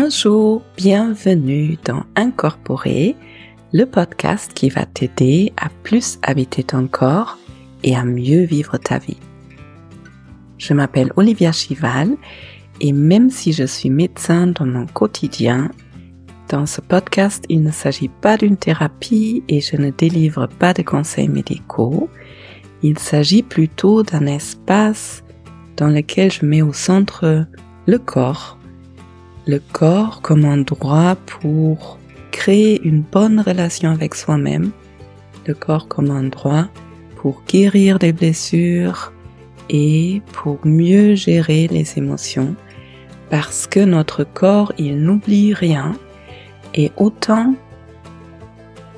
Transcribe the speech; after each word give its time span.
Bonjour, 0.00 0.62
bienvenue 0.76 1.76
dans 1.84 2.04
Incorporer, 2.14 3.16
le 3.72 3.84
podcast 3.84 4.54
qui 4.54 4.68
va 4.68 4.86
t'aider 4.86 5.52
à 5.56 5.70
plus 5.82 6.20
habiter 6.22 6.62
ton 6.62 6.86
corps 6.86 7.36
et 7.82 7.96
à 7.96 8.04
mieux 8.04 8.44
vivre 8.44 8.76
ta 8.76 8.98
vie. 8.98 9.18
Je 10.56 10.72
m'appelle 10.72 11.12
Olivia 11.16 11.50
Chival 11.50 12.16
et 12.80 12.92
même 12.92 13.28
si 13.28 13.52
je 13.52 13.64
suis 13.64 13.90
médecin 13.90 14.46
dans 14.46 14.66
mon 14.66 14.86
quotidien, 14.86 15.72
dans 16.48 16.66
ce 16.66 16.80
podcast, 16.80 17.44
il 17.48 17.64
ne 17.64 17.72
s'agit 17.72 18.08
pas 18.20 18.36
d'une 18.36 18.56
thérapie 18.56 19.42
et 19.48 19.60
je 19.60 19.76
ne 19.76 19.90
délivre 19.90 20.46
pas 20.46 20.74
de 20.74 20.82
conseils 20.82 21.28
médicaux. 21.28 22.08
Il 22.84 23.00
s'agit 23.00 23.42
plutôt 23.42 24.04
d'un 24.04 24.26
espace 24.26 25.24
dans 25.76 25.88
lequel 25.88 26.30
je 26.30 26.46
mets 26.46 26.62
au 26.62 26.72
centre 26.72 27.46
le 27.86 27.98
corps 27.98 28.57
le 29.48 29.60
corps 29.72 30.20
comme 30.20 30.44
endroit 30.44 31.16
pour 31.24 31.98
créer 32.32 32.82
une 32.86 33.00
bonne 33.00 33.40
relation 33.40 33.90
avec 33.90 34.14
soi-même, 34.14 34.72
le 35.46 35.54
corps 35.54 35.88
comme 35.88 36.10
endroit 36.10 36.68
pour 37.16 37.42
guérir 37.48 37.98
des 37.98 38.12
blessures 38.12 39.10
et 39.70 40.20
pour 40.34 40.58
mieux 40.66 41.14
gérer 41.14 41.66
les 41.66 41.96
émotions 41.96 42.54
parce 43.30 43.66
que 43.66 43.80
notre 43.80 44.22
corps, 44.22 44.74
il 44.76 45.02
n'oublie 45.02 45.54
rien 45.54 45.96
et 46.74 46.92
autant 46.98 47.54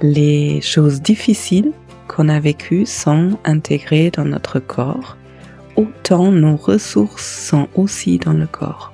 les 0.02 0.60
choses 0.62 1.00
difficiles 1.00 1.70
qu'on 2.08 2.28
a 2.28 2.40
vécues 2.40 2.86
sont 2.86 3.38
intégrées 3.44 4.10
dans 4.10 4.24
notre 4.24 4.58
corps, 4.58 5.16
autant 5.76 6.32
nos 6.32 6.56
ressources 6.56 7.46
sont 7.48 7.68
aussi 7.76 8.18
dans 8.18 8.32
le 8.32 8.48
corps. 8.48 8.92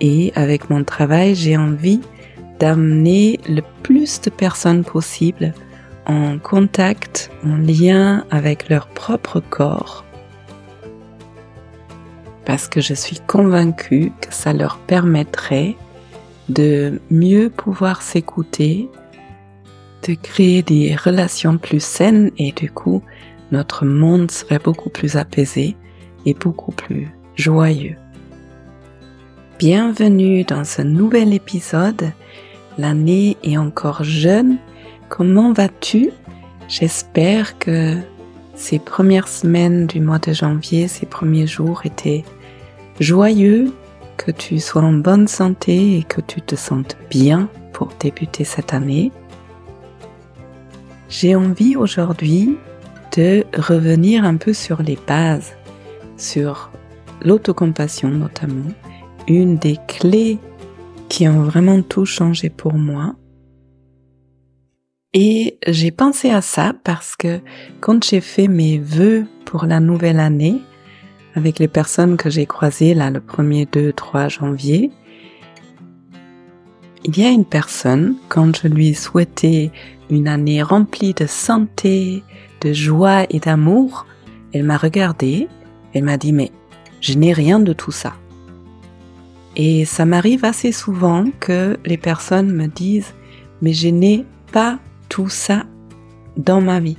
Et 0.00 0.32
avec 0.34 0.70
mon 0.70 0.84
travail, 0.84 1.34
j'ai 1.34 1.56
envie 1.56 2.00
d'amener 2.58 3.40
le 3.48 3.62
plus 3.82 4.20
de 4.20 4.30
personnes 4.30 4.84
possible 4.84 5.52
en 6.06 6.38
contact, 6.38 7.30
en 7.44 7.56
lien 7.56 8.24
avec 8.30 8.68
leur 8.68 8.86
propre 8.88 9.40
corps. 9.40 10.04
Parce 12.44 12.68
que 12.68 12.80
je 12.80 12.94
suis 12.94 13.20
convaincue 13.26 14.12
que 14.20 14.32
ça 14.32 14.52
leur 14.52 14.78
permettrait 14.78 15.76
de 16.48 17.00
mieux 17.10 17.48
pouvoir 17.48 18.02
s'écouter, 18.02 18.90
de 20.06 20.14
créer 20.14 20.62
des 20.62 20.94
relations 20.94 21.56
plus 21.56 21.82
saines 21.82 22.30
et 22.36 22.52
du 22.52 22.70
coup 22.70 23.02
notre 23.50 23.86
monde 23.86 24.30
serait 24.30 24.58
beaucoup 24.58 24.90
plus 24.90 25.16
apaisé 25.16 25.76
et 26.26 26.34
beaucoup 26.34 26.72
plus 26.72 27.08
joyeux. 27.36 27.96
Bienvenue 29.58 30.42
dans 30.42 30.64
ce 30.64 30.82
nouvel 30.82 31.32
épisode. 31.32 32.10
L'année 32.76 33.36
est 33.44 33.56
encore 33.56 34.02
jeune. 34.02 34.58
Comment 35.08 35.52
vas-tu? 35.52 36.10
J'espère 36.66 37.56
que 37.60 37.96
ces 38.56 38.80
premières 38.80 39.28
semaines 39.28 39.86
du 39.86 40.00
mois 40.00 40.18
de 40.18 40.32
janvier, 40.32 40.88
ces 40.88 41.06
premiers 41.06 41.46
jours 41.46 41.82
étaient 41.84 42.24
joyeux, 42.98 43.72
que 44.16 44.32
tu 44.32 44.58
sois 44.58 44.82
en 44.82 44.92
bonne 44.92 45.28
santé 45.28 45.98
et 45.98 46.02
que 46.02 46.20
tu 46.20 46.42
te 46.42 46.56
sentes 46.56 46.96
bien 47.08 47.48
pour 47.72 47.90
débuter 48.00 48.42
cette 48.42 48.74
année. 48.74 49.12
J'ai 51.08 51.36
envie 51.36 51.76
aujourd'hui 51.76 52.56
de 53.16 53.44
revenir 53.56 54.24
un 54.24 54.36
peu 54.36 54.52
sur 54.52 54.82
les 54.82 54.98
bases, 55.06 55.52
sur 56.16 56.72
l'autocompassion 57.22 58.08
notamment, 58.08 58.72
une 59.28 59.56
des 59.56 59.78
clés 59.88 60.38
qui 61.08 61.28
ont 61.28 61.42
vraiment 61.42 61.82
tout 61.82 62.06
changé 62.06 62.50
pour 62.50 62.74
moi. 62.74 63.14
Et 65.12 65.58
j'ai 65.66 65.92
pensé 65.92 66.30
à 66.30 66.40
ça 66.40 66.74
parce 66.82 67.14
que 67.14 67.40
quand 67.80 68.02
j'ai 68.02 68.20
fait 68.20 68.48
mes 68.48 68.78
vœux 68.78 69.26
pour 69.44 69.64
la 69.66 69.78
nouvelle 69.78 70.18
année, 70.18 70.60
avec 71.36 71.58
les 71.58 71.68
personnes 71.68 72.16
que 72.16 72.30
j'ai 72.30 72.46
croisées 72.46 72.94
là 72.94 73.10
le 73.10 73.20
1er, 73.20 73.68
2, 73.70 73.92
3 73.92 74.28
janvier, 74.28 74.90
il 77.04 77.18
y 77.18 77.24
a 77.24 77.30
une 77.30 77.44
personne, 77.44 78.16
quand 78.28 78.56
je 78.56 78.66
lui 78.66 78.94
souhaitais 78.94 79.70
une 80.10 80.26
année 80.26 80.62
remplie 80.62 81.14
de 81.14 81.26
santé, 81.26 82.22
de 82.60 82.72
joie 82.72 83.26
et 83.30 83.40
d'amour, 83.40 84.06
elle 84.52 84.64
m'a 84.64 84.76
regardé, 84.76 85.48
elle 85.92 86.04
m'a 86.04 86.16
dit 86.16 86.32
mais 86.32 86.50
je 87.00 87.14
n'ai 87.14 87.32
rien 87.32 87.60
de 87.60 87.72
tout 87.72 87.92
ça. 87.92 88.14
Et 89.56 89.84
ça 89.84 90.04
m'arrive 90.04 90.44
assez 90.44 90.72
souvent 90.72 91.24
que 91.40 91.76
les 91.84 91.96
personnes 91.96 92.52
me 92.52 92.66
disent, 92.66 93.14
mais 93.62 93.72
je 93.72 93.88
n'ai 93.88 94.24
pas 94.52 94.78
tout 95.08 95.28
ça 95.28 95.64
dans 96.36 96.60
ma 96.60 96.80
vie. 96.80 96.98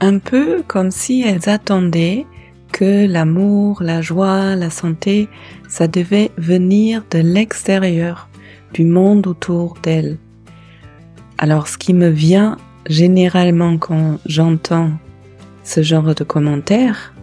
Un 0.00 0.18
peu 0.18 0.62
comme 0.66 0.90
si 0.90 1.22
elles 1.22 1.48
attendaient 1.48 2.26
que 2.72 3.06
l'amour, 3.06 3.82
la 3.82 4.00
joie, 4.00 4.54
la 4.54 4.70
santé, 4.70 5.28
ça 5.68 5.88
devait 5.88 6.30
venir 6.36 7.04
de 7.10 7.18
l'extérieur, 7.18 8.28
du 8.72 8.84
monde 8.84 9.26
autour 9.26 9.76
d'elles. 9.82 10.18
Alors 11.38 11.68
ce 11.68 11.78
qui 11.78 11.94
me 11.94 12.08
vient 12.08 12.58
généralement 12.86 13.78
quand 13.78 14.18
j'entends 14.26 14.90
ce 15.64 15.82
genre 15.82 16.14
de 16.14 16.24
commentaires, 16.24 17.14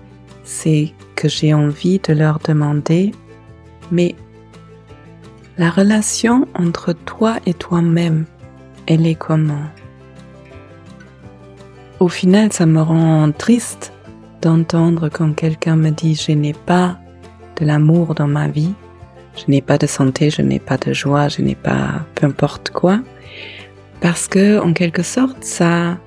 c'est 0.44 0.94
que 1.16 1.28
j'ai 1.28 1.54
envie 1.54 2.00
de 2.00 2.14
leur 2.14 2.40
demander 2.40 3.12
mais 3.92 4.16
la 5.58 5.70
relation 5.70 6.48
entre 6.54 6.94
toi 6.94 7.38
et 7.46 7.54
toi-même, 7.54 8.26
elle 8.86 9.08
est 9.08 9.16
comment? 9.16 9.66
Au 12.00 12.08
final, 12.08 12.54
ça 12.54 12.66
me 12.66 12.82
rend 12.82 13.32
triste 13.32 13.92
d'entendre 14.42 15.10
quand 15.10 15.34
quelqu'un 15.34 15.76
me 15.76 15.90
dit 15.90 16.16
je 16.16 16.32
n'ai 16.32 16.54
pas 16.54 17.00
de 17.60 17.66
l'amour 17.66 18.14
dans 18.14 18.28
ma 18.28 18.48
vie, 18.48 18.74
je 19.36 19.46
n'ai 19.48 19.62
pas 19.62 19.78
de 19.80 19.88
santé, 19.88 20.30
je 20.30 20.44
n'ai 20.44 20.60
pas 20.60 20.78
de 20.78 20.94
joie, 20.94 21.28
je 21.28 21.42
n'ai 21.42 21.56
pas 21.56 22.06
peu 22.14 22.28
importe 22.28 22.70
quoi, 22.70 23.00
parce 24.00 24.28
que 24.28 24.60
en 24.60 24.74
quelque 24.74 25.02
sorte 25.02 25.44
ça 25.44 25.98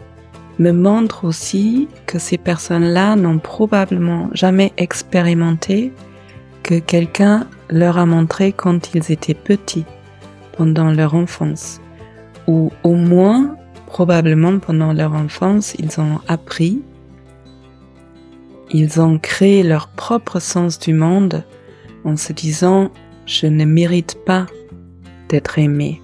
me 0.60 0.72
montre 0.72 1.24
aussi 1.24 1.88
que 2.06 2.18
ces 2.18 2.38
personnes-là 2.38 3.16
n'ont 3.16 3.38
probablement 3.38 4.28
jamais 4.32 4.72
expérimenté 4.76 5.92
que 6.62 6.78
quelqu'un 6.78 7.46
leur 7.70 7.98
a 7.98 8.06
montré 8.06 8.52
quand 8.52 8.94
ils 8.94 9.12
étaient 9.12 9.34
petits, 9.34 9.84
pendant 10.56 10.90
leur 10.90 11.14
enfance, 11.14 11.80
ou 12.46 12.70
au 12.82 12.94
moins 12.94 13.56
probablement 13.86 14.58
pendant 14.58 14.92
leur 14.92 15.14
enfance, 15.14 15.74
ils 15.78 16.00
ont 16.00 16.20
appris, 16.28 16.82
ils 18.70 19.00
ont 19.00 19.18
créé 19.18 19.62
leur 19.62 19.88
propre 19.88 20.38
sens 20.38 20.78
du 20.78 20.92
monde 20.92 21.44
en 22.04 22.16
se 22.16 22.32
disant 22.32 22.90
je 23.26 23.46
ne 23.46 23.64
mérite 23.64 24.18
pas 24.24 24.46
d'être 25.28 25.58
aimé. 25.58 26.00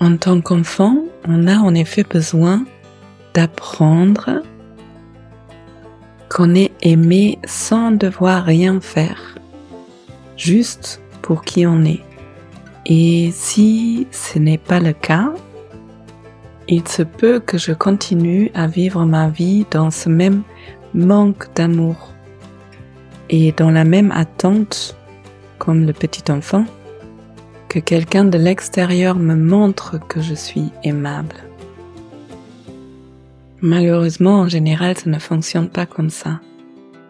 En 0.00 0.16
tant 0.16 0.40
qu'enfant, 0.40 1.04
on 1.26 1.46
a 1.46 1.56
en 1.56 1.74
effet 1.74 2.04
besoin 2.04 2.64
d'apprendre 3.34 4.42
qu'on 6.36 6.54
est 6.54 6.72
aimé 6.82 7.38
sans 7.46 7.92
devoir 7.92 8.44
rien 8.44 8.78
faire, 8.82 9.38
juste 10.36 11.00
pour 11.22 11.40
qui 11.40 11.66
on 11.66 11.82
est. 11.82 12.02
Et 12.84 13.30
si 13.32 14.06
ce 14.10 14.38
n'est 14.38 14.58
pas 14.58 14.78
le 14.78 14.92
cas, 14.92 15.32
il 16.68 16.86
se 16.86 17.02
peut 17.02 17.40
que 17.40 17.56
je 17.56 17.72
continue 17.72 18.50
à 18.52 18.66
vivre 18.66 19.06
ma 19.06 19.30
vie 19.30 19.64
dans 19.70 19.90
ce 19.90 20.10
même 20.10 20.42
manque 20.92 21.46
d'amour 21.54 22.12
et 23.30 23.52
dans 23.52 23.70
la 23.70 23.84
même 23.84 24.12
attente, 24.12 24.94
comme 25.56 25.86
le 25.86 25.94
petit 25.94 26.30
enfant, 26.30 26.66
que 27.70 27.78
quelqu'un 27.78 28.26
de 28.26 28.36
l'extérieur 28.36 29.16
me 29.16 29.36
montre 29.36 29.98
que 30.06 30.20
je 30.20 30.34
suis 30.34 30.70
aimable. 30.84 31.45
Malheureusement, 33.62 34.40
en 34.40 34.48
général, 34.48 34.96
ça 34.96 35.08
ne 35.08 35.18
fonctionne 35.18 35.68
pas 35.68 35.86
comme 35.86 36.10
ça. 36.10 36.40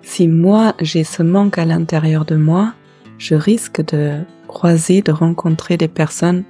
Si 0.02 0.28
moi, 0.28 0.74
j'ai 0.80 1.02
ce 1.02 1.22
manque 1.22 1.58
à 1.58 1.64
l'intérieur 1.64 2.24
de 2.24 2.36
moi, 2.36 2.74
je 3.18 3.34
risque 3.34 3.84
de 3.92 4.20
croiser, 4.46 5.02
de 5.02 5.10
rencontrer 5.10 5.76
des 5.76 5.88
personnes 5.88 6.44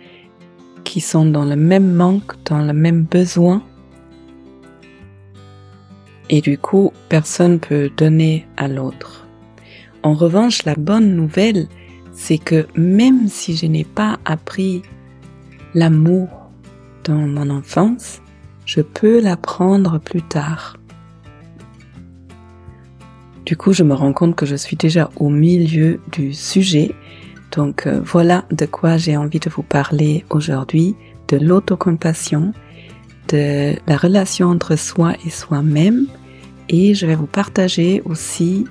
qui 0.85 1.01
sont 1.01 1.25
dans 1.25 1.45
le 1.45 1.57
même 1.57 1.95
manque, 1.95 2.35
dans 2.45 2.63
le 2.63 2.73
même 2.73 3.03
besoin. 3.05 3.63
Et 6.29 6.41
du 6.43 6.59
coup, 6.59 6.93
personne 7.09 7.59
peut 7.59 7.91
donner 7.97 8.47
à 8.57 8.69
l'autre. 8.69 9.27
En 10.03 10.13
revanche, 10.13 10.65
la 10.65 10.75
bonne 10.75 11.17
nouvelle, 11.17 11.69
c'est 12.13 12.39
que 12.39 12.67
même 12.77 13.29
si 13.29 13.57
je 13.57 13.67
n'ai 13.67 13.85
pas 13.85 14.19
appris 14.25 14.83
l'amour 15.75 16.29
dans 17.05 17.15
mon 17.15 17.51
enfance, 17.51 18.21
je 18.67 18.83
peux 18.83 19.21
l'apprendre 19.21 19.99
plus 19.99 20.23
tard. 20.23 20.77
Du 23.47 23.57
coup, 23.57 23.73
je 23.73 23.85
me 23.85 23.95
rends 23.95 24.13
compte 24.13 24.35
que 24.37 24.45
je 24.45 24.57
suis 24.57 24.77
déjà 24.77 25.09
au 25.17 25.31
milieu 25.31 26.01
du 26.11 26.35
sujet 26.35 26.95
Donc 27.53 27.87
euh, 27.87 28.01
voilà 28.05 28.45
de 28.51 28.67
quoi 28.67 28.97
j'ai 28.97 29.17
envie 29.17 29.39
de 29.41 29.49
vous 29.49 29.63
parler 29.63 30.25
aujourd'hui, 30.31 30.95
de 31.29 31.37
l'autocompassion, 31.37 32.53
de 33.29 33.75
la 33.87 33.97
relation 33.97 34.49
entre 34.49 34.77
soi 34.77 35.15
et 35.25 35.31
soi-même, 35.31 36.07
et 36.69 36.95
je 36.95 37.07
vais 37.07 37.15
vous 37.15 37.27
partager 37.27 38.03
aussi 38.05 38.67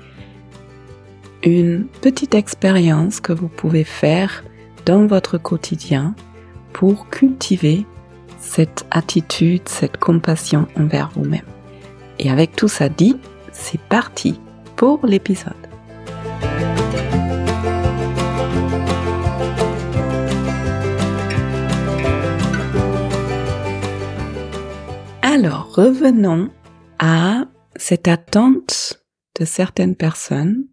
une 1.44 1.86
petite 2.02 2.36
expérience 2.36 3.20
que 3.20 3.34
vous 3.34 3.48
pouvez 3.48 3.84
faire 3.84 4.44
dans 4.86 5.08
votre 5.08 5.38
quotidien 5.38 6.16
pour 6.74 7.10
cultiver 7.10 7.86
cette 8.46 8.86
attitude, 8.92 9.68
cette 9.68 9.98
compassion 9.98 10.68
envers 10.78 11.10
vous-même. 11.16 11.46
Et 12.20 12.30
avec 12.30 12.56
tout 12.56 12.68
ça 12.68 12.88
dit, 12.88 13.18
c'est 13.52 13.82
parti 13.82 14.40
pour 14.76 15.06
l'épisode. 15.06 15.54
Alors, 25.22 25.74
revenons 25.76 26.50
à 27.00 27.46
cette 27.76 28.08
attente 28.08 29.04
de 29.38 29.44
certaines 29.44 29.98
personnes, 29.98 30.66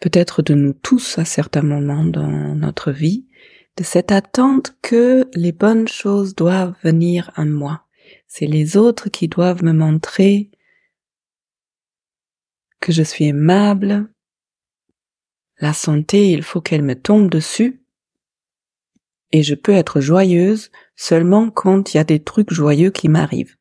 peut-être 0.00 0.42
de 0.42 0.54
nous 0.54 0.72
tous 0.72 1.18
à 1.18 1.24
certains 1.24 1.62
moments 1.62 2.04
dans 2.04 2.56
notre 2.56 2.90
vie, 2.90 3.29
de 3.80 3.84
cette 3.84 4.12
attente 4.12 4.76
que 4.82 5.26
les 5.32 5.52
bonnes 5.52 5.88
choses 5.88 6.34
doivent 6.34 6.74
venir 6.82 7.30
à 7.34 7.46
moi. 7.46 7.86
C'est 8.26 8.44
les 8.44 8.76
autres 8.76 9.08
qui 9.08 9.26
doivent 9.26 9.64
me 9.64 9.72
montrer 9.72 10.50
que 12.80 12.92
je 12.92 13.02
suis 13.02 13.24
aimable. 13.24 14.12
La 15.60 15.72
santé, 15.72 16.30
il 16.30 16.42
faut 16.42 16.60
qu'elle 16.60 16.82
me 16.82 16.94
tombe 16.94 17.30
dessus. 17.30 17.82
Et 19.32 19.42
je 19.42 19.54
peux 19.54 19.72
être 19.72 20.02
joyeuse 20.02 20.70
seulement 20.94 21.50
quand 21.50 21.94
il 21.94 21.96
y 21.96 22.00
a 22.00 22.04
des 22.04 22.22
trucs 22.22 22.52
joyeux 22.52 22.90
qui 22.90 23.08
m'arrivent. 23.08 23.56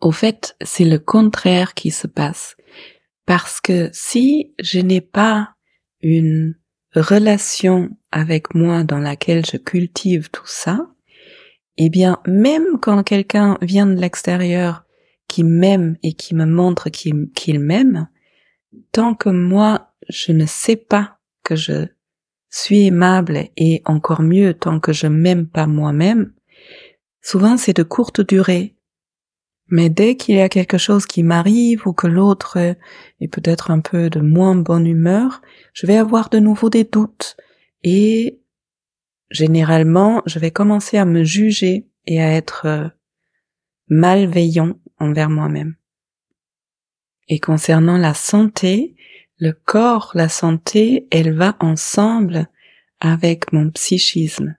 Au 0.00 0.10
fait, 0.10 0.56
c'est 0.62 0.84
le 0.84 0.98
contraire 0.98 1.74
qui 1.74 1.92
se 1.92 2.08
passe. 2.08 2.56
Parce 3.24 3.60
que 3.60 3.88
si 3.92 4.52
je 4.58 4.80
n'ai 4.80 5.00
pas 5.00 5.54
une 6.00 6.59
relation 6.94 7.90
avec 8.10 8.54
moi 8.54 8.84
dans 8.84 8.98
laquelle 8.98 9.44
je 9.46 9.56
cultive 9.56 10.30
tout 10.30 10.46
ça, 10.46 10.88
eh 11.76 11.88
bien, 11.88 12.18
même 12.26 12.78
quand 12.80 13.02
quelqu'un 13.02 13.56
vient 13.62 13.86
de 13.86 14.00
l'extérieur 14.00 14.84
qui 15.28 15.44
m'aime 15.44 15.96
et 16.02 16.12
qui 16.12 16.34
me 16.34 16.44
montre 16.44 16.88
qu'il 16.90 17.60
m'aime, 17.60 18.08
tant 18.92 19.14
que 19.14 19.28
moi, 19.28 19.92
je 20.08 20.32
ne 20.32 20.46
sais 20.46 20.76
pas 20.76 21.18
que 21.44 21.56
je 21.56 21.86
suis 22.50 22.86
aimable 22.86 23.48
et 23.56 23.82
encore 23.84 24.22
mieux 24.22 24.54
tant 24.54 24.80
que 24.80 24.92
je 24.92 25.06
m'aime 25.06 25.46
pas 25.46 25.66
moi-même, 25.66 26.32
souvent 27.22 27.56
c'est 27.56 27.76
de 27.76 27.84
courte 27.84 28.20
durée. 28.20 28.74
Mais 29.70 29.88
dès 29.88 30.16
qu'il 30.16 30.36
y 30.36 30.40
a 30.40 30.48
quelque 30.48 30.78
chose 30.78 31.06
qui 31.06 31.22
m'arrive 31.22 31.86
ou 31.86 31.92
que 31.92 32.08
l'autre 32.08 32.58
est 32.58 33.28
peut-être 33.28 33.70
un 33.70 33.80
peu 33.80 34.10
de 34.10 34.20
moins 34.20 34.56
bonne 34.56 34.86
humeur, 34.86 35.42
je 35.72 35.86
vais 35.86 35.96
avoir 35.96 36.28
de 36.28 36.40
nouveau 36.40 36.70
des 36.70 36.84
doutes 36.84 37.36
et 37.84 38.40
généralement 39.30 40.22
je 40.26 40.40
vais 40.40 40.50
commencer 40.50 40.98
à 40.98 41.04
me 41.04 41.22
juger 41.22 41.86
et 42.06 42.20
à 42.20 42.32
être 42.32 42.90
malveillant 43.88 44.74
envers 44.98 45.30
moi-même. 45.30 45.76
Et 47.28 47.38
concernant 47.38 47.96
la 47.96 48.14
santé, 48.14 48.96
le 49.38 49.52
corps, 49.52 50.10
la 50.14 50.28
santé, 50.28 51.06
elle 51.12 51.32
va 51.32 51.56
ensemble 51.60 52.48
avec 52.98 53.52
mon 53.52 53.70
psychisme. 53.70 54.56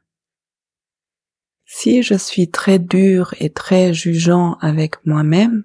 Si 1.74 2.04
je 2.04 2.16
suis 2.16 2.52
très 2.52 2.80
dur 2.80 3.34
et 3.40 3.50
très 3.50 3.94
jugeant 3.94 4.58
avec 4.60 5.04
moi-même, 5.06 5.64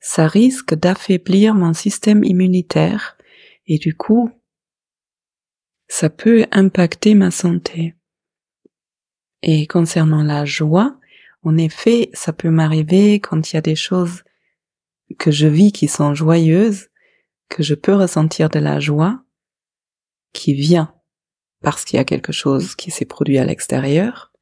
ça 0.00 0.26
risque 0.26 0.72
d'affaiblir 0.72 1.54
mon 1.54 1.74
système 1.74 2.24
immunitaire 2.24 3.18
et 3.66 3.76
du 3.76 3.94
coup, 3.94 4.30
ça 5.86 6.08
peut 6.08 6.46
impacter 6.50 7.14
ma 7.14 7.30
santé. 7.30 7.94
Et 9.42 9.66
concernant 9.66 10.22
la 10.22 10.46
joie, 10.46 10.98
en 11.42 11.58
effet, 11.58 12.08
ça 12.14 12.32
peut 12.32 12.50
m'arriver 12.50 13.20
quand 13.20 13.52
il 13.52 13.56
y 13.56 13.58
a 13.58 13.62
des 13.62 13.76
choses 13.76 14.24
que 15.18 15.30
je 15.30 15.46
vis 15.46 15.72
qui 15.72 15.88
sont 15.88 16.14
joyeuses, 16.14 16.88
que 17.50 17.62
je 17.62 17.74
peux 17.74 17.94
ressentir 17.94 18.48
de 18.48 18.60
la 18.60 18.80
joie 18.80 19.22
qui 20.32 20.54
vient 20.54 20.94
parce 21.60 21.84
qu'il 21.84 21.98
y 21.98 22.00
a 22.00 22.06
quelque 22.06 22.32
chose 22.32 22.74
qui 22.74 22.90
s'est 22.90 23.04
produit 23.04 23.36
à 23.36 23.44
l'extérieur. 23.44 24.33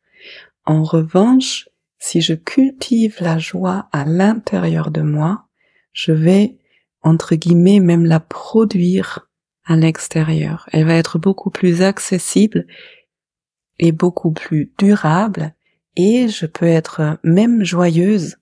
En 0.65 0.85
revanche, 0.85 1.69
si 1.99 2.21
je 2.21 2.35
cultive 2.35 3.17
la 3.21 3.39
joie 3.39 3.89
à 3.93 4.05
l'intérieur 4.05 4.91
de 4.91 5.03
moi, 5.03 5.47
je 5.93 6.13
vais, 6.13 6.59
entre 7.03 7.35
guillemets, 7.35 7.81
même 7.81 8.05
la 8.05 8.21
produire 8.21 9.29
à 9.65 9.77
l'extérieur. 9.77 10.69
Elle 10.73 10.87
va 10.87 10.95
être 10.95 11.19
beaucoup 11.19 11.51
plus 11.51 11.83
accessible 11.83 12.67
et 13.79 13.93
beaucoup 13.93 14.33
plus 14.33 14.73
durable 14.79 15.55
et 15.97 16.29
je 16.29 16.47
peux 16.47 16.67
être 16.67 17.19
même 17.23 17.65
joyeuse 17.65 18.37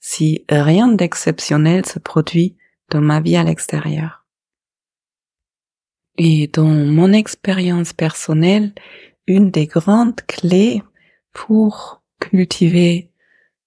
si 0.00 0.44
rien 0.48 0.88
d'exceptionnel 0.88 1.86
se 1.86 1.98
produit 1.98 2.56
dans 2.90 3.00
ma 3.00 3.20
vie 3.20 3.36
à 3.36 3.44
l'extérieur. 3.44 4.26
Et 6.16 6.48
dans 6.48 6.64
mon 6.64 7.12
expérience 7.12 7.92
personnelle, 7.92 8.72
une 9.26 9.50
des 9.50 9.66
grandes 9.66 10.20
clés 10.26 10.82
pour 11.34 12.02
cultiver 12.20 13.10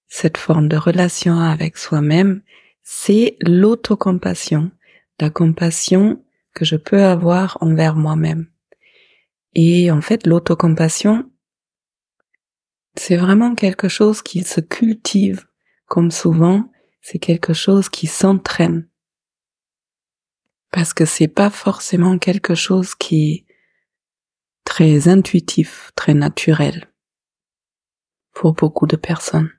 cette 0.07 0.37
forme 0.37 0.67
de 0.67 0.77
relation 0.77 1.37
avec 1.39 1.77
soi-même, 1.77 2.41
c'est 2.81 3.35
l'autocompassion, 3.41 4.71
la 5.19 5.29
compassion 5.29 6.23
que 6.53 6.65
je 6.65 6.77
peux 6.77 7.03
avoir 7.03 7.57
envers 7.61 7.95
moi-même. 7.95 8.49
Et 9.53 9.91
en 9.91 10.01
fait, 10.01 10.25
l'autocompassion, 10.25 11.29
c'est 12.95 13.17
vraiment 13.17 13.53
quelque 13.53 13.89
chose 13.89 14.21
qui 14.21 14.43
se 14.43 14.61
cultive, 14.61 15.45
comme 15.85 16.09
souvent, 16.09 16.71
c'est 17.01 17.19
quelque 17.19 17.53
chose 17.53 17.89
qui 17.89 18.07
s'entraîne. 18.07 18.87
Parce 20.71 20.93
que 20.93 21.05
c'est 21.05 21.27
pas 21.27 21.49
forcément 21.49 22.17
quelque 22.17 22.55
chose 22.55 22.95
qui 22.95 23.31
est 23.31 23.45
très 24.63 25.07
intuitif, 25.07 25.91
très 25.95 26.13
naturel 26.13 26.87
pour 28.37 28.53
beaucoup 28.53 28.85
de 28.85 28.95
personnes. 28.95 29.49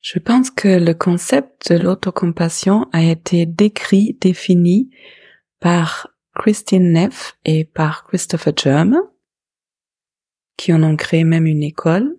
Je 0.00 0.20
pense 0.20 0.48
que 0.48 0.68
le 0.68 0.94
concept 0.94 1.72
de 1.72 1.78
l'autocompassion 1.78 2.86
a 2.92 3.02
été 3.02 3.46
décrit, 3.46 4.16
défini 4.20 4.90
par 5.58 6.08
Christine 6.36 6.92
Neff 6.92 7.36
et 7.44 7.64
par 7.64 8.04
Christopher 8.04 8.52
Germer 8.56 9.00
qui 10.56 10.72
en 10.72 10.84
ont 10.84 10.94
créé 10.94 11.24
même 11.24 11.46
une 11.46 11.64
école. 11.64 12.16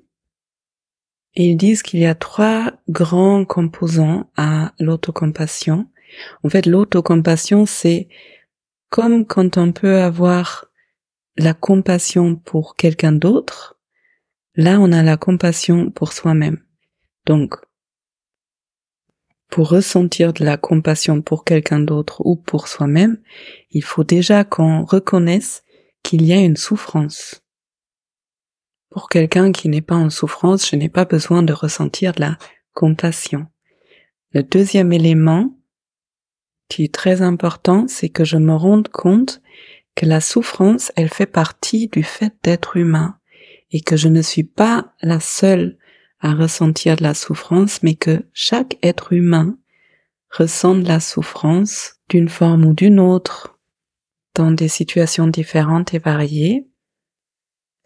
Ils 1.36 1.56
disent 1.56 1.84
qu'il 1.84 2.02
y 2.02 2.06
a 2.06 2.16
trois 2.16 2.74
grands 2.90 3.46
composants 3.46 4.30
à 4.36 4.74
l'autocompassion. 4.78 5.88
En 6.44 6.50
fait, 6.50 6.66
l'autocompassion, 6.66 7.66
c'est 7.66 8.10
comme 8.90 9.26
quand 9.26 9.58
on 9.58 9.72
peut 9.72 10.02
avoir 10.02 10.66
la 11.38 11.54
compassion 11.54 12.36
pour 12.36 12.76
quelqu'un 12.76 13.14
d'autre, 13.14 13.80
là 14.56 14.80
on 14.80 14.92
a 14.92 15.04
la 15.04 15.18
compassion 15.18 15.92
pour 15.92 16.14
soi-même. 16.14 16.60
Donc, 17.26 17.56
pour 19.50 19.70
ressentir 19.70 20.34
de 20.34 20.44
la 20.44 20.58
compassion 20.58 21.22
pour 21.22 21.44
quelqu'un 21.44 21.80
d'autre 21.80 22.22
ou 22.26 22.36
pour 22.36 22.68
soi-même, 22.68 23.22
il 23.70 23.84
faut 23.84 24.04
déjà 24.04 24.44
qu'on 24.44 24.84
reconnaisse 24.84 25.64
qu'il 26.02 26.26
y 26.26 26.34
a 26.34 26.40
une 26.40 26.58
souffrance. 26.58 27.44
Pour 28.90 29.10
quelqu'un 29.10 29.52
qui 29.52 29.70
n'est 29.70 29.82
pas 29.82 29.96
en 29.96 30.10
souffrance, 30.10 30.70
je 30.70 30.76
n'ai 30.76 30.90
pas 30.90 31.06
besoin 31.06 31.44
de 31.44 31.54
ressentir 31.54 32.14
de 32.14 32.22
la 32.22 32.38
compassion. 32.74 33.48
Le 34.32 34.44
deuxième 34.44 34.92
élément 34.92 35.56
qui 36.68 36.86
est 36.86 36.94
très 36.94 37.22
important, 37.22 37.88
c'est 37.88 38.10
que 38.10 38.26
je 38.26 38.38
me 38.38 38.56
rende 38.56 38.88
compte 38.88 39.42
que 39.96 40.08
la 40.08 40.22
souffrance, 40.22 40.92
elle 40.96 41.10
fait 41.10 41.28
partie 41.28 41.88
du 41.88 42.02
fait 42.02 42.34
d'être 42.44 42.78
humain 42.78 43.20
et 43.74 43.82
que 43.82 43.98
je 43.98 44.08
ne 44.08 44.22
suis 44.22 44.46
pas 44.46 44.94
la 45.02 45.20
seule 45.20 45.78
à 46.22 46.34
ressentir 46.34 46.96
de 46.96 47.04
la 47.04 47.14
souffrance, 47.14 47.84
mais 47.84 47.96
que 47.96 48.26
chaque 48.32 48.78
être 48.82 49.12
humain 49.12 49.58
ressent 50.30 50.76
de 50.76 50.88
la 50.88 51.02
souffrance 51.02 51.96
d'une 52.08 52.30
forme 52.30 52.64
ou 52.64 52.74
d'une 52.74 53.02
autre 53.02 53.60
dans 54.36 54.52
des 54.52 54.70
situations 54.70 55.28
différentes 55.28 55.94
et 55.94 56.00
variées 56.00 56.66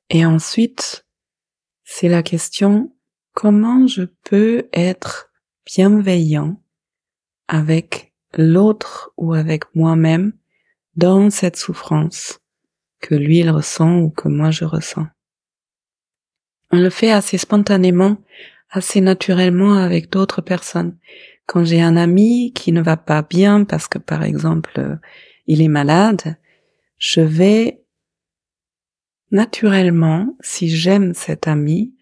et 0.10 0.25
ensuite, 0.25 1.06
c'est 1.84 2.08
la 2.08 2.24
question 2.24 2.94
comment 3.34 3.88
je 3.88 4.03
peux 4.24 4.70
être 4.74 5.32
bienveillant 5.65 6.62
avec 7.48 8.13
l'autre 8.38 9.12
ou 9.17 9.34
avec 9.34 9.63
moi-même 9.75 10.34
dans 10.96 11.29
cette 11.29 11.58
souffrance 11.58 12.39
que 13.00 13.15
lui 13.15 13.39
il 13.39 13.51
ressent 13.51 14.00
ou 14.00 14.10
que 14.10 14.27
moi 14.27 14.50
je 14.50 14.65
ressens. 14.65 15.08
On 16.72 16.80
le 16.80 16.90
fait 16.90 17.12
assez 17.12 17.38
spontanément, 17.38 18.18
assez 18.70 19.02
naturellement 19.02 19.76
avec 19.76 20.10
d'autres 20.10 20.42
personnes. 20.42 20.98
Quand 21.46 21.64
j'ai 21.64 21.82
un 21.82 21.96
ami 21.96 22.52
qui 22.54 22.72
ne 22.72 22.82
va 22.82 22.98
pas 22.98 23.22
bien 23.22 23.64
parce 23.64 23.88
que 23.88 24.00
par 24.00 24.24
exemple 24.24 25.00
il 25.48 25.62
est 25.62 25.70
malade, 25.70 26.38
je 26.98 27.22
vais 27.22 27.84
naturellement, 29.32 30.36
si 30.42 30.70
j'aime 30.70 31.14
cet 31.14 31.48
ami, 31.48 31.94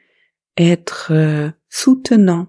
être 0.58 1.12
euh, 1.12 1.52
soutenant. 1.70 2.48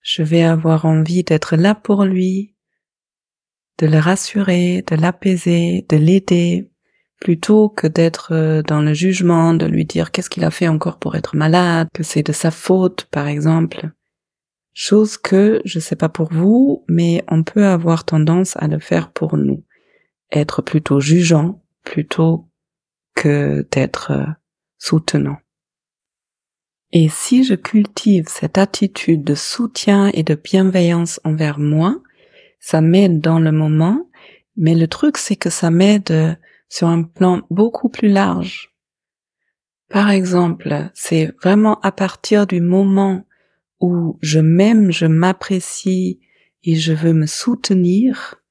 Je 0.00 0.22
vais 0.22 0.42
avoir 0.42 0.84
envie 0.84 1.24
d'être 1.24 1.56
là 1.56 1.74
pour 1.74 2.04
lui, 2.04 2.54
de 3.78 3.86
le 3.86 3.98
rassurer, 3.98 4.84
de 4.86 4.96
l'apaiser, 4.96 5.86
de 5.88 5.96
l'aider, 5.96 6.70
plutôt 7.20 7.68
que 7.68 7.86
d'être 7.86 8.32
euh, 8.32 8.62
dans 8.62 8.80
le 8.80 8.94
jugement, 8.94 9.54
de 9.54 9.66
lui 9.66 9.84
dire 9.84 10.10
qu'est-ce 10.10 10.30
qu'il 10.30 10.44
a 10.44 10.50
fait 10.50 10.68
encore 10.68 10.98
pour 10.98 11.16
être 11.16 11.36
malade, 11.36 11.88
que 11.94 12.02
c'est 12.02 12.22
de 12.22 12.32
sa 12.32 12.50
faute, 12.50 13.06
par 13.10 13.28
exemple. 13.28 13.90
Chose 14.72 15.16
que, 15.16 15.62
je 15.64 15.78
sais 15.78 15.96
pas 15.96 16.08
pour 16.08 16.32
vous, 16.32 16.84
mais 16.88 17.24
on 17.28 17.42
peut 17.42 17.66
avoir 17.66 18.04
tendance 18.04 18.56
à 18.56 18.66
le 18.66 18.78
faire 18.78 19.10
pour 19.10 19.36
nous. 19.36 19.64
Être 20.32 20.62
plutôt 20.62 21.00
jugeant, 21.00 21.62
plutôt 21.84 22.48
que 23.14 23.66
d'être 23.70 24.10
euh, 24.10 24.26
soutenant. 24.78 25.36
Et 26.92 27.08
si 27.08 27.42
je 27.42 27.54
cultive 27.54 28.26
cette 28.28 28.58
attitude 28.58 29.24
de 29.24 29.34
soutien 29.34 30.10
et 30.14 30.22
de 30.22 30.34
bienveillance 30.34 31.20
envers 31.24 31.58
moi, 31.58 32.00
ça 32.60 32.80
m'aide 32.80 33.20
dans 33.20 33.40
le 33.40 33.50
moment, 33.50 34.08
mais 34.56 34.74
le 34.74 34.86
truc 34.86 35.18
c'est 35.18 35.36
que 35.36 35.50
ça 35.50 35.70
m'aide 35.70 36.38
sur 36.74 36.88
un 36.88 37.04
plan 37.04 37.42
beaucoup 37.50 37.88
plus 37.88 38.08
large. 38.08 38.74
Par 39.88 40.10
exemple, 40.10 40.90
c'est 40.92 41.32
vraiment 41.40 41.78
à 41.82 41.92
partir 41.92 42.48
du 42.48 42.60
moment 42.60 43.28
où 43.78 44.18
je 44.22 44.40
m'aime, 44.40 44.90
je 44.90 45.06
m'apprécie 45.06 46.18
et 46.64 46.74
je 46.74 46.92
veux 46.92 47.12
me 47.12 47.26
soutenir 47.26 48.42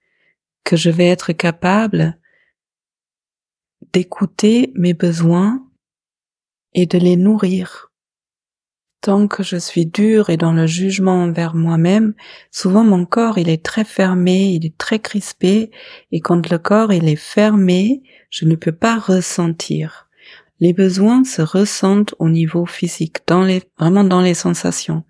que 0.64 0.78
je 0.78 0.90
vais 0.90 1.10
être 1.10 1.34
capable 1.34 2.18
d'écouter 3.92 4.72
mes 4.74 4.94
besoins 4.94 5.70
et 6.74 6.86
de 6.86 6.98
les 6.98 7.18
nourrir. 7.18 7.92
Tant 9.04 9.28
que 9.28 9.44
je 9.44 9.58
suis 9.58 9.86
dure 9.86 10.30
et 10.30 10.38
dans 10.38 10.54
le 10.54 10.66
jugement 10.66 11.24
envers 11.24 11.56
moi-même, 11.56 12.14
souvent 12.52 12.86
mon 12.86 13.06
corps 13.06 13.38
il 13.38 13.50
est 13.50 13.62
très 13.62 13.84
fermé, 13.84 14.54
il 14.54 14.66
est 14.66 14.78
très 14.78 15.00
crispé, 15.00 15.72
et 16.14 16.22
quand 16.22 16.50
le 16.50 16.58
corps 16.58 16.94
il 16.94 17.10
est 17.10 17.18
fermé, 17.18 18.02
je 18.30 18.46
ne 18.46 18.56
peux 18.56 18.72
pas 18.72 18.98
ressentir. 18.98 20.08
Les 20.62 20.72
besoins 20.72 21.26
se 21.26 21.42
ressentent 21.42 22.16
au 22.18 22.30
niveau 22.30 22.66
physique, 22.66 23.18
dans 23.28 23.44
les, 23.44 23.64
vraiment 23.78 24.06
dans 24.06 24.22
les 24.22 24.36
sensations. 24.36 25.04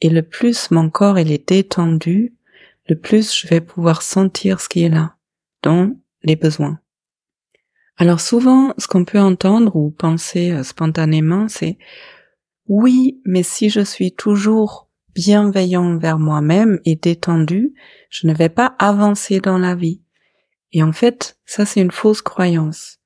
Et 0.00 0.10
le 0.10 0.22
plus 0.22 0.72
mon 0.72 0.90
corps 0.90 1.20
il 1.20 1.30
est 1.30 1.48
détendu, 1.48 2.34
le 2.88 2.96
plus 2.96 3.32
je 3.32 3.46
vais 3.46 3.60
pouvoir 3.60 4.02
sentir 4.02 4.60
ce 4.60 4.68
qui 4.68 4.82
est 4.82 4.88
là, 4.88 5.14
dans 5.62 5.92
les 6.24 6.34
besoins. 6.34 6.80
Alors 7.98 8.18
souvent, 8.20 8.74
ce 8.78 8.88
qu'on 8.88 9.04
peut 9.04 9.20
entendre 9.20 9.76
ou 9.76 9.90
penser 9.90 10.50
euh, 10.50 10.64
spontanément, 10.64 11.46
c'est 11.46 11.78
oui, 12.68 13.20
mais 13.24 13.42
si 13.42 13.70
je 13.70 13.80
suis 13.80 14.12
toujours 14.12 14.88
bienveillant 15.14 15.98
vers 15.98 16.18
moi-même 16.18 16.78
et 16.84 16.96
détendu, 16.96 17.74
je 18.10 18.26
ne 18.26 18.34
vais 18.34 18.50
pas 18.50 18.76
avancer 18.78 19.40
dans 19.40 19.58
la 19.58 19.74
vie. 19.74 20.02
Et 20.72 20.82
en 20.82 20.92
fait, 20.92 21.38
ça 21.46 21.64
c'est 21.64 21.80
une 21.80 21.90
fausse 21.90 22.22
croyance. 22.22 22.98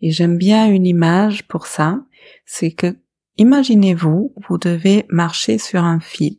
Et 0.00 0.10
j'aime 0.10 0.38
bien 0.38 0.70
une 0.70 0.86
image 0.86 1.46
pour 1.46 1.66
ça, 1.66 2.02
c'est 2.46 2.72
que 2.72 2.96
imaginez-vous, 3.36 4.32
vous 4.48 4.58
devez 4.58 5.04
marcher 5.10 5.58
sur 5.58 5.84
un 5.84 6.00
fil. 6.00 6.38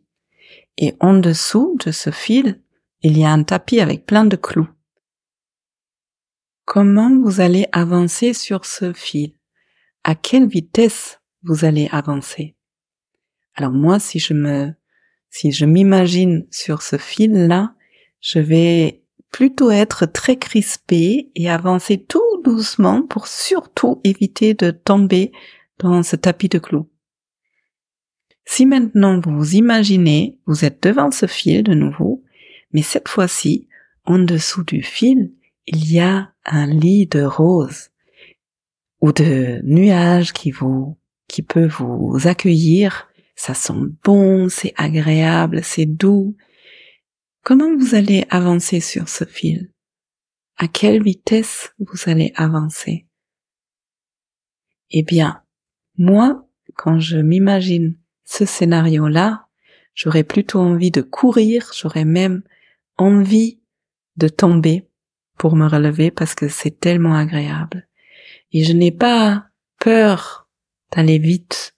Et 0.78 0.96
en 1.00 1.14
dessous 1.14 1.78
de 1.86 1.92
ce 1.92 2.10
fil, 2.10 2.62
il 3.04 3.18
y 3.18 3.24
a 3.24 3.32
un 3.32 3.44
tapis 3.44 3.80
avec 3.80 4.08
plein 4.08 4.26
de 4.26 4.36
clous. 4.36 4.70
Comment 6.66 7.16
vous 7.22 7.42
allez 7.42 7.68
avancer 7.72 8.34
sur 8.34 8.66
ce 8.66 8.94
fil? 8.94 9.36
À 10.04 10.16
quelle 10.16 10.48
vitesse 10.48 11.20
vous 11.44 11.66
allez 11.66 11.88
avancer? 11.92 12.56
Alors 13.56 13.72
moi, 13.72 14.00
si 14.00 14.20
je 14.20 14.34
me, 14.34 14.74
si 15.30 15.52
je 15.52 15.66
m'imagine 15.66 16.46
sur 16.52 16.82
ce 16.82 16.98
fil-là, 16.98 17.74
je 18.20 18.40
vais 18.40 19.02
plutôt 19.32 19.72
être 19.72 20.06
très 20.06 20.38
crispé 20.38 21.32
et 21.36 21.50
avancer 21.50 21.98
tout 21.98 22.42
doucement 22.44 23.02
pour 23.02 23.28
surtout 23.28 24.02
éviter 24.04 24.54
de 24.54 24.72
tomber 24.72 25.32
dans 25.80 26.04
ce 26.04 26.16
tapis 26.16 26.50
de 26.50 26.60
clous. 26.60 26.90
Si 28.46 28.66
maintenant 28.66 29.20
vous 29.20 29.36
vous 29.36 29.56
imaginez, 29.56 30.38
vous 30.46 30.66
êtes 30.66 30.84
devant 30.84 31.12
ce 31.12 31.26
fil 31.26 31.64
de 31.64 31.74
nouveau, 31.74 32.24
mais 32.74 32.82
cette 32.82 33.08
fois-ci, 33.08 33.68
en 34.06 34.20
dessous 34.20 34.64
du 34.64 34.82
fil, 34.82 35.32
il 35.68 35.92
y 35.92 36.00
a 36.00 36.34
un 36.46 36.66
lit 36.66 37.08
de 37.08 37.22
roses 37.22 37.92
ou 39.00 39.12
de 39.12 39.62
nuages 39.64 40.34
qui 40.34 40.52
vous, 40.52 40.98
qui 41.28 41.44
peut 41.44 41.68
vous 41.68 42.20
accueillir 42.26 43.11
ça 43.36 43.54
sent 43.54 43.74
bon, 44.04 44.50
c'est 44.50 44.74
agréable, 44.78 45.64
c'est 45.64 45.86
doux. 45.86 46.36
Comment 47.44 47.76
vous 47.76 47.96
allez 47.96 48.26
avancer 48.30 48.80
sur 48.80 49.10
ce 49.10 49.26
fil? 49.26 49.72
À 50.58 50.68
quelle 50.68 51.02
vitesse 51.02 51.74
vous 51.80 52.10
allez 52.10 52.32
avancer? 52.36 53.08
Eh 54.92 55.04
bien, 55.04 55.42
moi, 55.98 56.48
quand 56.76 57.00
je 57.00 57.18
m'imagine 57.18 57.98
ce 58.26 58.46
scénario-là, 58.46 59.48
j'aurais 59.94 60.24
plutôt 60.24 60.60
envie 60.60 60.92
de 60.92 61.02
courir, 61.02 61.72
j'aurais 61.74 62.06
même 62.06 62.44
envie 62.98 63.62
de 64.18 64.28
tomber 64.28 64.88
pour 65.38 65.56
me 65.56 65.68
relever 65.68 66.12
parce 66.12 66.36
que 66.36 66.48
c'est 66.48 66.80
tellement 66.80 67.16
agréable. 67.16 67.88
Et 68.52 68.64
je 68.64 68.74
n'ai 68.74 68.92
pas 68.92 69.48
peur 69.80 70.50
d'aller 70.92 71.18
vite 71.18 71.76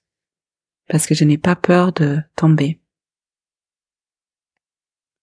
parce 0.93 1.07
que 1.07 1.15
je 1.15 1.23
n'ai 1.23 1.39
pas 1.39 1.55
peur 1.55 1.91
de 1.91 2.19
tomber. 2.35 2.79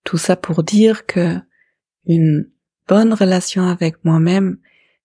Tout 0.02 0.18
ça 0.18 0.34
pour 0.34 0.64
dire 0.64 1.06
que 1.06 1.38
une 2.06 2.50
bonne 2.88 3.12
relation 3.12 3.68
avec 3.68 4.04
moi-même, 4.04 4.58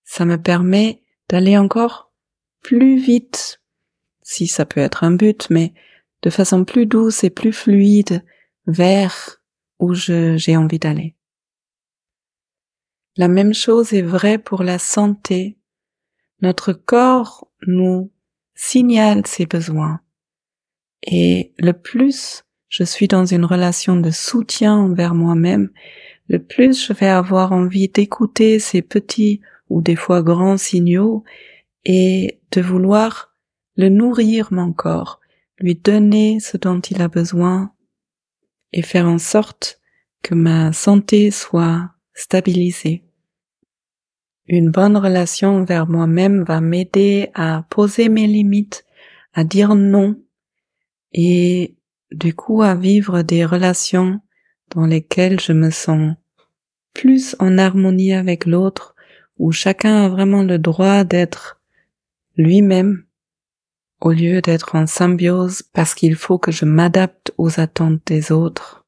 ça 0.06 0.26
me 0.26 0.42
permet 0.42 1.04
d'aller 1.30 1.56
encore 1.56 2.12
plus 2.64 2.98
vite, 2.98 3.62
si 4.24 4.48
ça 4.48 4.66
peut 4.66 4.80
être 4.80 5.04
un 5.04 5.12
but, 5.12 5.52
mais 5.52 5.76
de 6.24 6.32
façon 6.32 6.66
plus 6.66 6.88
douce 6.88 7.24
et 7.24 7.30
plus 7.30 7.54
fluide 7.54 8.26
vers 8.66 9.44
où 9.78 9.94
j'ai 9.94 10.58
envie 10.58 10.80
d'aller. 10.80 11.16
La 13.18 13.28
même 13.28 13.54
chose 13.54 13.94
est 13.94 14.02
vraie 14.02 14.40
pour 14.40 14.64
la 14.64 14.80
santé. 14.80 15.60
Notre 16.42 16.74
corps 16.74 17.52
nous 17.68 18.12
signale 18.56 19.28
ses 19.28 19.46
besoins. 19.46 20.02
Et 21.06 21.54
le 21.58 21.74
plus 21.74 22.46
je 22.68 22.84
suis 22.84 23.08
dans 23.08 23.26
une 23.26 23.46
relation 23.46 23.96
de 23.96 24.12
soutien 24.12 24.76
envers 24.76 25.16
moi-même, 25.16 25.70
le 26.28 26.40
plus 26.40 26.86
je 26.86 26.92
vais 26.92 27.08
avoir 27.08 27.54
envie 27.54 27.88
d'écouter 27.88 28.60
ces 28.60 28.82
petits 28.82 29.40
ou 29.70 29.82
des 29.82 29.96
fois 29.96 30.22
grands 30.22 30.58
signaux 30.58 31.24
et 31.86 32.42
de 32.52 32.60
vouloir 32.60 33.34
le 33.78 33.88
nourrir 33.88 34.50
mon 34.52 34.74
corps, 34.74 35.22
lui 35.58 35.76
donner 35.76 36.42
ce 36.42 36.58
dont 36.58 36.82
il 36.82 37.02
a 37.02 37.08
besoin 37.08 37.72
et 38.74 38.82
faire 38.82 39.08
en 39.08 39.20
sorte 39.20 39.80
que 40.22 40.36
ma 40.36 40.74
santé 40.74 41.32
soit 41.32 41.92
stabilisée. 42.14 43.06
Une 44.48 44.70
bonne 44.70 44.98
relation 44.98 45.56
envers 45.56 45.88
moi-même 45.88 46.44
va 46.44 46.60
m'aider 46.60 47.30
à 47.36 47.66
poser 47.70 48.10
mes 48.10 48.28
limites, 48.28 48.86
à 49.34 49.46
dire 49.46 49.76
non 49.76 50.20
et 51.18 51.78
du 52.12 52.36
coup 52.36 52.62
à 52.62 52.76
vivre 52.76 53.22
des 53.22 53.46
relations 53.46 54.20
dans 54.76 54.86
lesquelles 54.86 55.40
je 55.40 55.54
me 55.54 55.70
sens 55.70 56.16
plus 56.94 57.38
en 57.40 57.58
harmonie 57.58 58.14
avec 58.14 58.46
l'autre, 58.46 58.96
où 59.38 59.52
chacun 59.54 60.04
a 60.04 60.10
vraiment 60.10 60.44
le 60.44 60.60
droit 60.60 61.06
d'être 61.06 61.62
lui-même 62.36 63.06
au 64.02 64.12
lieu 64.12 64.42
d'être 64.42 64.76
en 64.76 64.88
symbiose 64.88 65.62
parce 65.74 65.96
qu'il 65.96 66.16
faut 66.16 66.38
que 66.38 66.52
je 66.52 66.66
m'adapte 66.66 67.34
aux 67.38 67.62
attentes 67.62 68.02
des 68.06 68.34
autres, 68.34 68.86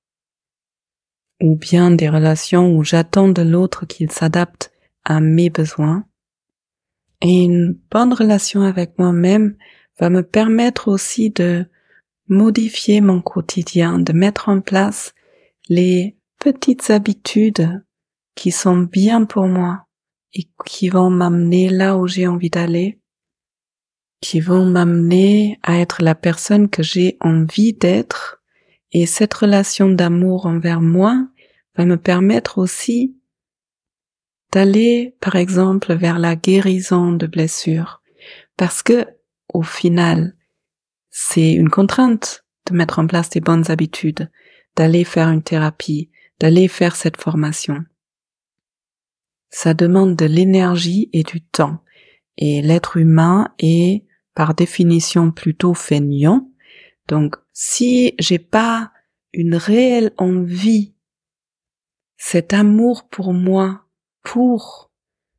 ou 1.42 1.56
bien 1.56 1.92
des 1.92 2.10
relations 2.10 2.76
où 2.76 2.84
j'attends 2.84 3.30
de 3.30 3.42
l'autre 3.42 3.86
qu'il 3.86 4.12
s'adapte 4.12 4.74
à 5.06 5.22
mes 5.22 5.50
besoins. 5.50 6.06
Et 7.22 7.46
une 7.46 7.80
bonne 7.90 8.14
relation 8.14 8.64
avec 8.64 9.00
moi-même 9.00 9.56
va 9.98 10.10
me 10.10 10.24
permettre 10.24 10.90
aussi 10.90 11.30
de 11.30 11.66
modifier 12.28 13.02
mon 13.02 13.22
quotidien, 13.22 14.00
de 14.00 14.14
mettre 14.14 14.50
en 14.50 14.62
place 14.62 15.14
les 15.70 16.18
petites 16.40 16.90
habitudes 16.90 17.84
qui 18.36 18.52
sont 18.52 18.78
bien 18.78 19.26
pour 19.26 19.48
moi, 19.48 19.88
et 20.34 20.48
qui 20.66 20.90
vont 20.90 21.10
m'amener 21.10 21.70
là 21.70 21.98
où 21.98 22.08
j'ai 22.08 22.28
envie 22.28 22.50
d'aller, 22.50 23.02
qui 24.22 24.40
vont 24.40 24.66
m'amener 24.66 25.60
à 25.64 25.80
être 25.80 26.04
la 26.04 26.16
personne 26.16 26.70
que 26.70 26.84
j'ai 26.84 27.18
envie 27.22 27.74
d'être. 27.74 28.42
Et 28.92 29.06
cette 29.06 29.34
relation 29.34 29.90
d'amour 29.90 30.46
envers 30.46 30.82
moi 30.82 31.28
va 31.76 31.86
me 31.86 31.98
permettre 31.98 32.58
aussi 32.58 33.18
d'aller, 34.52 35.16
par 35.20 35.36
exemple, 35.36 35.94
vers 35.94 36.20
la 36.20 36.36
guérison 36.36 37.12
de 37.12 37.28
blessures. 37.28 38.02
Parce 38.56 38.82
que, 38.82 39.06
au 39.54 39.62
final, 39.62 40.37
c'est 41.20 41.54
une 41.54 41.72
contrainte 41.72 42.46
de 42.68 42.76
mettre 42.76 43.00
en 43.00 43.08
place 43.08 43.32
des 43.32 43.42
bonnes 43.42 43.72
habitudes, 43.72 44.30
d'aller 44.76 45.04
faire 45.04 45.30
une 45.30 45.42
thérapie, 45.42 46.12
d'aller 46.40 46.68
faire 46.68 46.96
cette 46.96 47.18
formation. 47.18 47.84
Ça 49.50 49.74
demande 49.74 50.16
de 50.16 50.26
l'énergie 50.26 51.10
et 51.14 51.24
du 51.24 51.42
temps. 51.42 51.80
Et 52.38 52.62
l'être 52.62 52.98
humain 52.98 53.52
est, 53.58 54.06
par 54.36 54.54
définition, 54.54 55.32
plutôt 55.32 55.74
feignant. 55.74 56.52
Donc, 57.08 57.36
si 57.52 58.14
j'ai 58.20 58.38
pas 58.38 58.92
une 59.34 59.56
réelle 59.56 60.14
envie, 60.18 60.94
cet 62.16 62.54
amour 62.54 63.10
pour 63.10 63.34
moi, 63.34 63.88
pour 64.22 64.92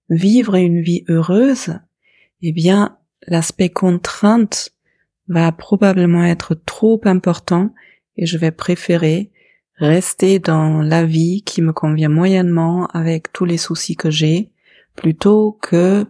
vivre 0.08 0.56
une 0.56 0.82
vie 0.82 1.04
heureuse, 1.08 1.78
eh 2.42 2.50
bien, 2.50 2.98
l'aspect 3.28 3.70
contrainte 3.70 4.74
va 5.28 5.52
probablement 5.52 6.24
être 6.24 6.54
trop 6.54 7.00
important 7.04 7.74
et 8.16 8.26
je 8.26 8.38
vais 8.38 8.50
préférer 8.50 9.30
rester 9.76 10.38
dans 10.38 10.82
la 10.82 11.04
vie 11.04 11.42
qui 11.44 11.62
me 11.62 11.72
convient 11.72 12.08
moyennement 12.08 12.86
avec 12.88 13.32
tous 13.32 13.44
les 13.44 13.58
soucis 13.58 13.96
que 13.96 14.10
j'ai 14.10 14.50
plutôt 14.96 15.52
que 15.62 16.04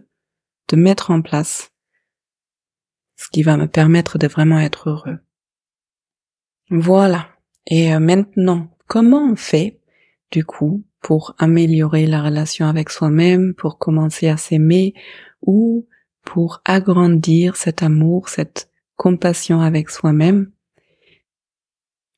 de 0.69 0.75
mettre 0.75 1.11
en 1.11 1.21
place 1.21 1.71
ce 3.15 3.27
qui 3.29 3.43
va 3.43 3.57
me 3.57 3.67
permettre 3.67 4.17
de 4.17 4.27
vraiment 4.27 4.59
être 4.59 4.89
heureux. 4.89 5.19
Voilà. 6.69 7.27
Et 7.67 7.93
euh, 7.93 7.99
maintenant, 7.99 8.69
comment 8.87 9.31
on 9.31 9.35
fait 9.35 9.79
du 10.31 10.45
coup 10.45 10.83
pour 11.01 11.35
améliorer 11.37 12.05
la 12.05 12.23
relation 12.23 12.67
avec 12.67 12.89
soi-même, 12.89 13.53
pour 13.55 13.77
commencer 13.77 14.27
à 14.27 14.37
s'aimer 14.37 14.93
ou 15.41 15.87
pour 16.23 16.61
agrandir 16.65 17.55
cet 17.55 17.83
amour, 17.83 18.29
cette 18.29 18.68
compassion 18.99 19.61
avec 19.61 19.89
soi-même 19.89 20.51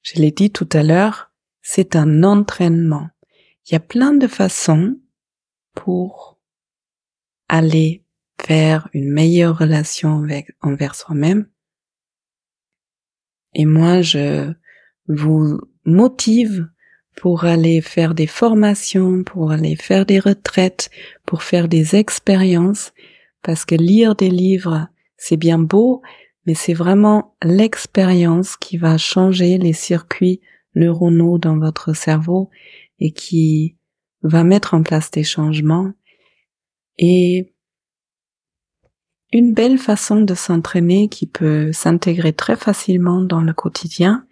Je 0.02 0.20
l'ai 0.20 0.32
dit 0.32 0.50
tout 0.50 0.68
à 0.74 0.82
l'heure, 0.82 1.32
c'est 1.62 1.96
un 1.96 2.24
entraînement. 2.24 3.08
Il 3.64 3.74
y 3.74 3.76
a 3.76 3.80
plein 3.80 4.14
de 4.14 4.26
façons 4.26 5.00
pour 5.76 6.40
aller 7.48 8.04
vers 8.48 8.90
une 8.94 9.12
meilleure 9.12 9.60
relation 9.60 10.24
avec, 10.24 10.56
envers 10.62 10.96
soi-même. 10.96 11.48
Et 13.54 13.66
moi, 13.66 14.02
je 14.02 14.52
vous 15.08 15.62
motive 15.86 16.68
pour 17.16 17.46
aller 17.46 17.82
faire 17.82 18.16
des 18.16 18.26
formations, 18.26 19.24
pour 19.24 19.52
aller 19.52 19.76
faire 19.76 20.08
des 20.08 20.20
retraites, 20.20 20.90
pour 21.28 21.44
faire 21.44 21.68
des 21.68 21.96
expériences, 21.96 22.92
parce 23.44 23.66
que 23.66 23.76
lire 23.76 24.16
des 24.16 24.32
livres, 24.32 24.88
c'est 25.18 25.38
bien 25.38 25.60
beau, 25.60 26.02
mais 26.46 26.54
c'est 26.56 26.74
vraiment 26.74 27.36
l'expérience 27.44 28.58
qui 28.58 28.78
va 28.78 28.98
changer 28.98 29.58
les 29.58 29.74
circuits 29.74 30.42
neuronaux 30.76 31.38
dans 31.38 31.58
votre 31.58 31.94
cerveau 31.94 32.50
et 33.00 33.12
qui 33.12 33.78
va 34.24 34.44
mettre 34.44 34.74
en 34.74 34.84
place 34.84 35.12
des 35.12 35.24
changements. 35.24 35.92
Et 36.98 37.54
une 39.34 39.54
belle 39.54 39.78
façon 39.78 40.22
de 40.22 40.34
s'entraîner 40.34 41.08
qui 41.08 41.26
peut 41.26 41.72
s'intégrer 41.72 42.34
très 42.34 42.56
facilement 42.56 43.22
dans 43.22 43.42
le 43.42 43.54
quotidien, 43.54 44.26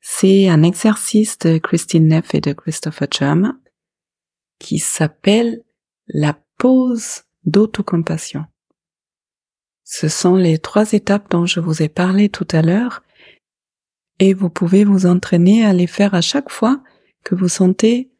c'est 0.00 0.48
un 0.48 0.62
exercice 0.62 1.38
de 1.38 1.58
Christine 1.58 2.08
Neff 2.08 2.34
et 2.34 2.40
de 2.40 2.52
Christopher 2.52 3.08
Germ 3.10 3.58
qui 4.58 4.78
s'appelle 4.78 5.62
la 6.08 6.38
pause 6.56 7.22
d'autocompassion. 7.44 8.44
Ce 9.90 10.06
sont 10.06 10.36
les 10.36 10.58
trois 10.58 10.92
étapes 10.92 11.30
dont 11.30 11.46
je 11.46 11.60
vous 11.60 11.82
ai 11.82 11.88
parlé 11.88 12.28
tout 12.28 12.46
à 12.52 12.60
l'heure 12.60 13.02
et 14.18 14.34
vous 14.34 14.50
pouvez 14.50 14.84
vous 14.84 15.06
entraîner 15.06 15.64
à 15.64 15.72
les 15.72 15.86
faire 15.86 16.12
à 16.12 16.20
chaque 16.20 16.50
fois 16.50 16.82
que 17.24 17.34
vous 17.34 17.48
sentez 17.48 18.10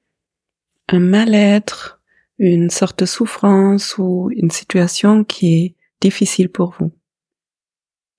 un 0.89 0.99
mal-être, 0.99 2.01
une 2.39 2.71
sorte 2.71 3.01
de 3.01 3.05
souffrance 3.05 3.99
ou 3.99 4.31
une 4.35 4.51
situation 4.51 5.25
qui 5.25 5.57
est 5.57 5.75
difficile 6.01 6.49
pour 6.49 6.75
vous. 6.79 6.91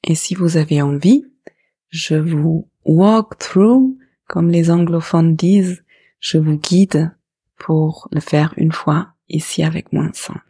Et 0.03 0.13
si 0.13 0.35
vous 0.35 0.57
avez 0.57 0.83
envie, 0.83 1.25
je 1.89 2.15
vous 2.15 2.69
walk 2.85 3.39
through, 3.39 3.97
comme 4.27 4.51
les 4.51 4.69
anglophones 4.69 5.35
disent, 5.35 5.83
je 6.19 6.37
vous 6.37 6.57
guide 6.57 7.17
pour 7.57 8.09
le 8.11 8.19
faire 8.19 8.53
une 8.57 8.73
fois 8.73 9.13
ici 9.27 9.63
avec 9.63 9.91
moi 9.91 10.03
ensemble. 10.03 10.43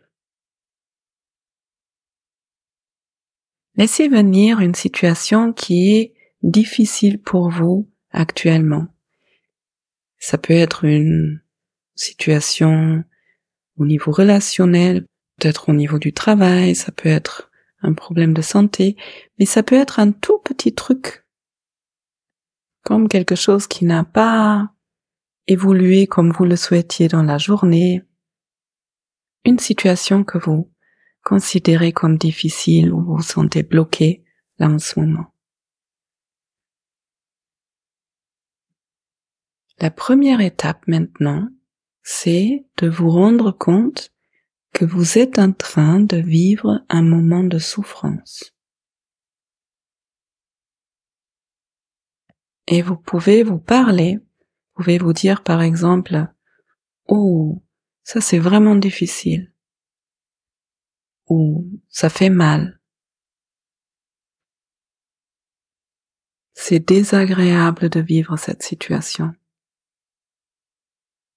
Laissez 3.76 4.08
venir 4.08 4.60
une 4.60 4.76
situation 4.76 5.54
qui 5.54 5.96
est 5.96 6.14
difficile 6.44 7.22
pour 7.22 7.50
vous 7.50 7.90
actuellement. 8.12 8.88
Ça 10.18 10.38
peut 10.38 10.54
être 10.54 10.84
une 10.84 11.42
situation 11.96 13.04
au 13.78 13.86
niveau 13.86 14.12
relationnel, 14.12 15.06
peut-être 15.38 15.70
au 15.70 15.74
niveau 15.74 16.00
du 16.00 16.14
travail, 16.14 16.76
ça 16.76 16.92
peut 16.92 17.10
être 17.10 17.50
un 17.82 17.94
problème 17.94 18.34
de 18.34 18.42
santé, 18.42 18.98
mais 19.38 19.46
ça 19.46 19.64
peut 19.64 19.78
être 19.78 20.00
un 20.00 20.12
tout 20.12 20.40
petit 20.40 20.74
truc, 20.74 21.26
comme 22.84 23.08
quelque 23.08 23.36
chose 23.36 23.68
qui 23.68 23.86
n'a 23.86 24.04
pas 24.04 24.74
évolué 25.48 26.08
comme 26.08 26.32
vous 26.32 26.46
le 26.46 26.58
souhaitiez 26.58 27.08
dans 27.08 27.24
la 27.24 27.38
journée, 27.38 28.04
une 29.46 29.60
situation 29.60 30.24
que 30.24 30.38
vous 30.38 30.70
considérez 31.30 31.94
comme 31.94 32.18
difficile 32.18 32.92
ou 32.92 33.04
vous 33.04 33.22
sentez 33.22 33.62
bloqué 33.62 34.26
là 34.58 34.68
en 34.68 34.80
ce 34.80 35.00
moment. 35.00 35.32
La 39.78 39.92
première 39.92 40.42
étape 40.42 40.88
maintenant, 40.88 41.48
c'est 42.02 42.66
de 42.78 42.90
vous 42.90 43.12
rendre 43.12 43.52
compte 43.52 44.12
que 44.74 44.86
vous 44.86 45.20
êtes 45.20 45.38
en 45.38 45.52
train 45.52 46.00
de 46.00 46.18
vivre 46.18 46.84
un 46.90 47.04
moment 47.04 47.44
de 47.44 47.60
souffrance. 47.60 48.56
Et 52.66 52.82
vous 52.82 52.98
pouvez 52.98 53.44
vous 53.44 53.60
parler, 53.60 54.18
vous 54.18 54.84
pouvez 54.84 54.98
vous 54.98 55.14
dire 55.14 55.44
par 55.44 55.62
exemple, 55.62 56.26
oh, 57.08 57.62
ça 58.04 58.20
c'est 58.20 58.40
vraiment 58.40 58.76
difficile, 58.76 59.54
ou 61.30 61.66
ça 61.90 62.10
fait 62.10 62.30
mal, 62.30 62.80
c'est 66.54 66.80
désagréable 66.80 67.90
de 67.90 68.02
vivre 68.02 68.36
cette 68.38 68.64
situation. 68.64 69.34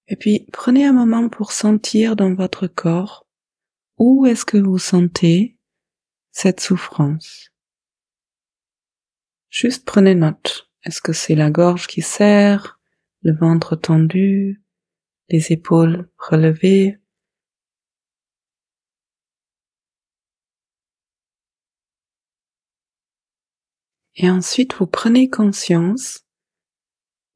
Et 0.07 0.15
puis 0.17 0.47
prenez 0.51 0.85
un 0.85 0.91
moment 0.91 1.29
pour 1.29 1.53
sentir 1.53 2.15
dans 2.15 2.33
votre 2.33 2.67
corps 2.67 3.25
où 3.97 4.25
est-ce 4.25 4.45
que 4.45 4.57
vous 4.57 4.77
sentez 4.77 5.57
cette 6.31 6.59
souffrance. 6.59 7.51
Juste 9.49 9.85
prenez 9.85 10.15
note. 10.15 10.69
Est-ce 10.83 11.01
que 11.01 11.13
c'est 11.13 11.35
la 11.35 11.49
gorge 11.49 11.87
qui 11.87 12.01
serre, 12.01 12.79
le 13.21 13.33
ventre 13.33 13.75
tendu, 13.75 14.61
les 15.29 15.53
épaules 15.53 16.09
relevées? 16.17 16.99
Et 24.15 24.29
ensuite, 24.29 24.75
vous 24.75 24.87
prenez 24.87 25.29
conscience 25.29 26.25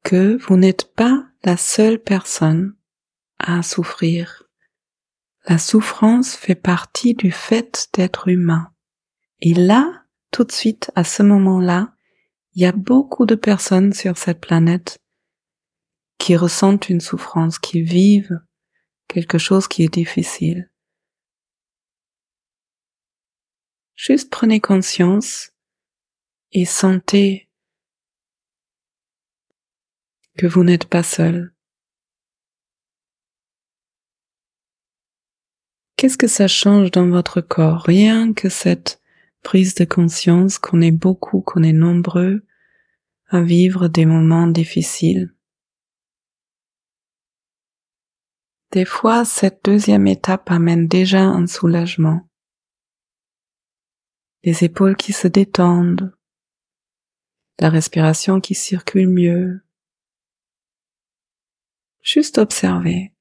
que 0.04 0.36
vous 0.36 0.56
n'êtes 0.56 0.94
pas 0.94 1.24
la 1.44 1.56
seule 1.56 1.98
personne 1.98 2.76
à 3.38 3.62
souffrir. 3.62 4.44
La 5.46 5.58
souffrance 5.58 6.36
fait 6.36 6.54
partie 6.54 7.14
du 7.14 7.30
fait 7.30 7.88
d'être 7.94 8.28
humain. 8.28 8.72
Et 9.40 9.54
là, 9.54 10.04
tout 10.30 10.44
de 10.44 10.52
suite, 10.52 10.90
à 10.94 11.04
ce 11.04 11.22
moment-là, 11.22 11.94
il 12.54 12.62
y 12.62 12.66
a 12.66 12.72
beaucoup 12.72 13.24
de 13.24 13.34
personnes 13.34 13.92
sur 13.92 14.18
cette 14.18 14.40
planète 14.40 14.98
qui 16.18 16.36
ressentent 16.36 16.88
une 16.88 17.00
souffrance, 17.00 17.58
qui 17.58 17.82
vivent 17.82 18.40
quelque 19.06 19.38
chose 19.38 19.68
qui 19.68 19.84
est 19.84 19.92
difficile. 19.92 20.70
Juste 23.94 24.30
prenez 24.30 24.60
conscience 24.60 25.52
et 26.52 26.64
sentez 26.64 27.48
que 30.36 30.46
vous 30.46 30.64
n'êtes 30.64 30.86
pas 30.86 31.02
seul, 31.02 31.52
qu'est-ce 35.96 36.16
que 36.16 36.28
ça 36.28 36.48
change 36.48 36.90
dans 36.90 37.08
votre 37.08 37.40
corps? 37.40 37.82
Rien 37.82 38.32
que 38.32 38.48
cette 38.48 39.02
prise 39.42 39.74
de 39.74 39.84
conscience 39.84 40.58
qu'on 40.58 40.80
est 40.80 40.92
beaucoup, 40.92 41.40
qu'on 41.40 41.62
est 41.62 41.72
nombreux 41.72 42.46
à 43.28 43.42
vivre 43.42 43.88
des 43.88 44.06
moments 44.06 44.46
difficiles. 44.46 45.34
Des 48.70 48.84
fois, 48.84 49.24
cette 49.24 49.64
deuxième 49.64 50.06
étape 50.06 50.50
amène 50.50 50.88
déjà 50.88 51.22
un 51.22 51.46
soulagement. 51.46 52.28
Les 54.44 54.62
épaules 54.62 54.96
qui 54.96 55.12
se 55.12 55.26
détendent, 55.26 56.14
la 57.58 57.70
respiration 57.70 58.40
qui 58.40 58.54
circule 58.54 59.08
mieux. 59.08 59.60
Juste 62.02 62.38
observer. 62.38 63.12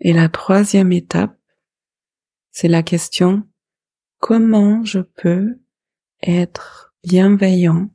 Et 0.00 0.12
la 0.12 0.28
troisième 0.28 0.92
étape, 0.92 1.38
c'est 2.50 2.68
la 2.68 2.82
question 2.82 3.48
comment 4.18 4.84
je 4.84 5.00
peux 5.00 5.60
être 6.22 6.94
bienveillant, 7.04 7.90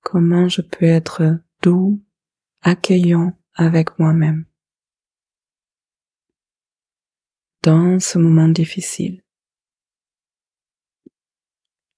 comment 0.00 0.48
je 0.48 0.62
peux 0.62 0.86
être 0.86 1.38
doux, 1.62 2.02
accueillant 2.62 3.38
avec 3.54 3.98
moi-même? 3.98 4.46
Dans 7.62 7.98
ce 7.98 8.18
moment 8.18 8.48
difficile. 8.48 9.23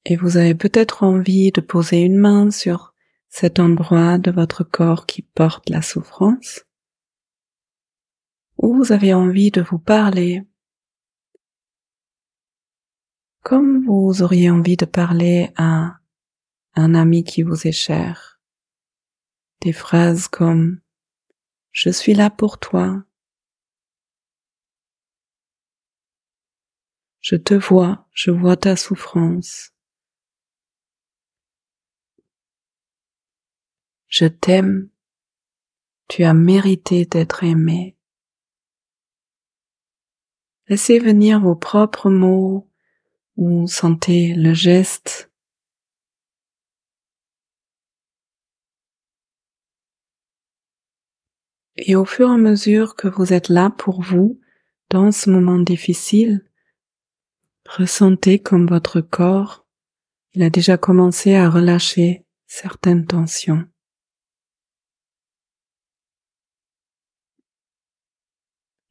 Et 0.08 0.14
vous 0.14 0.36
avez 0.36 0.54
peut-être 0.54 1.02
envie 1.02 1.50
de 1.50 1.60
poser 1.60 1.98
une 1.98 2.16
main 2.16 2.52
sur 2.52 2.94
cet 3.28 3.58
endroit 3.58 4.18
de 4.18 4.30
votre 4.30 4.62
corps 4.62 5.04
qui 5.04 5.22
porte 5.22 5.68
la 5.68 5.82
souffrance, 5.82 6.64
ou 8.56 8.72
vous 8.76 8.92
avez 8.92 9.14
envie 9.14 9.50
de 9.50 9.60
vous 9.60 9.80
parler 9.80 10.44
comme 13.42 13.84
vous 13.84 14.22
auriez 14.22 14.48
envie 14.48 14.76
de 14.76 14.84
parler 14.84 15.50
à 15.56 15.98
un 16.74 16.94
ami 16.94 17.24
qui 17.24 17.42
vous 17.42 17.66
est 17.66 17.72
cher. 17.72 18.40
Des 19.60 19.72
phrases 19.72 20.28
comme 20.28 20.80
Je 21.72 21.90
suis 21.90 22.14
là 22.14 22.30
pour 22.30 22.58
toi. 22.58 23.04
Je 27.20 27.34
te 27.34 27.54
vois, 27.54 28.06
je 28.12 28.30
vois 28.30 28.56
ta 28.56 28.76
souffrance. 28.76 29.75
Je 34.08 34.26
t'aime, 34.26 34.88
tu 36.08 36.24
as 36.24 36.34
mérité 36.34 37.04
d'être 37.04 37.42
aimé. 37.44 37.96
Laissez 40.68 40.98
venir 40.98 41.40
vos 41.40 41.54
propres 41.54 42.10
mots 42.10 42.68
ou 43.36 43.66
sentez 43.66 44.34
le 44.34 44.54
geste. 44.54 45.30
Et 51.76 51.94
au 51.94 52.04
fur 52.04 52.28
et 52.30 52.32
à 52.32 52.36
mesure 52.36 52.96
que 52.96 53.06
vous 53.06 53.32
êtes 53.32 53.48
là 53.48 53.70
pour 53.70 54.00
vous, 54.02 54.40
dans 54.88 55.12
ce 55.12 55.28
moment 55.30 55.58
difficile, 55.58 56.48
ressentez 57.68 58.38
comme 58.38 58.66
votre 58.66 59.00
corps, 59.00 59.66
il 60.32 60.42
a 60.42 60.50
déjà 60.50 60.78
commencé 60.78 61.34
à 61.34 61.50
relâcher 61.50 62.24
certaines 62.46 63.06
tensions. 63.06 63.66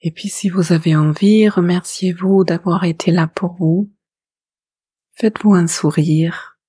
Et 0.02 0.12
puis 0.12 0.30
si 0.30 0.50
vous 0.50 0.72
avez 0.74 0.96
envie, 0.96 1.50
remerciez-vous 1.50 2.44
d'avoir 2.44 2.84
été 2.84 3.12
là 3.12 3.28
pour 3.28 3.54
vous. 3.54 3.92
Faites-vous 5.14 5.54
un 5.54 5.68
sourire. 5.68 6.60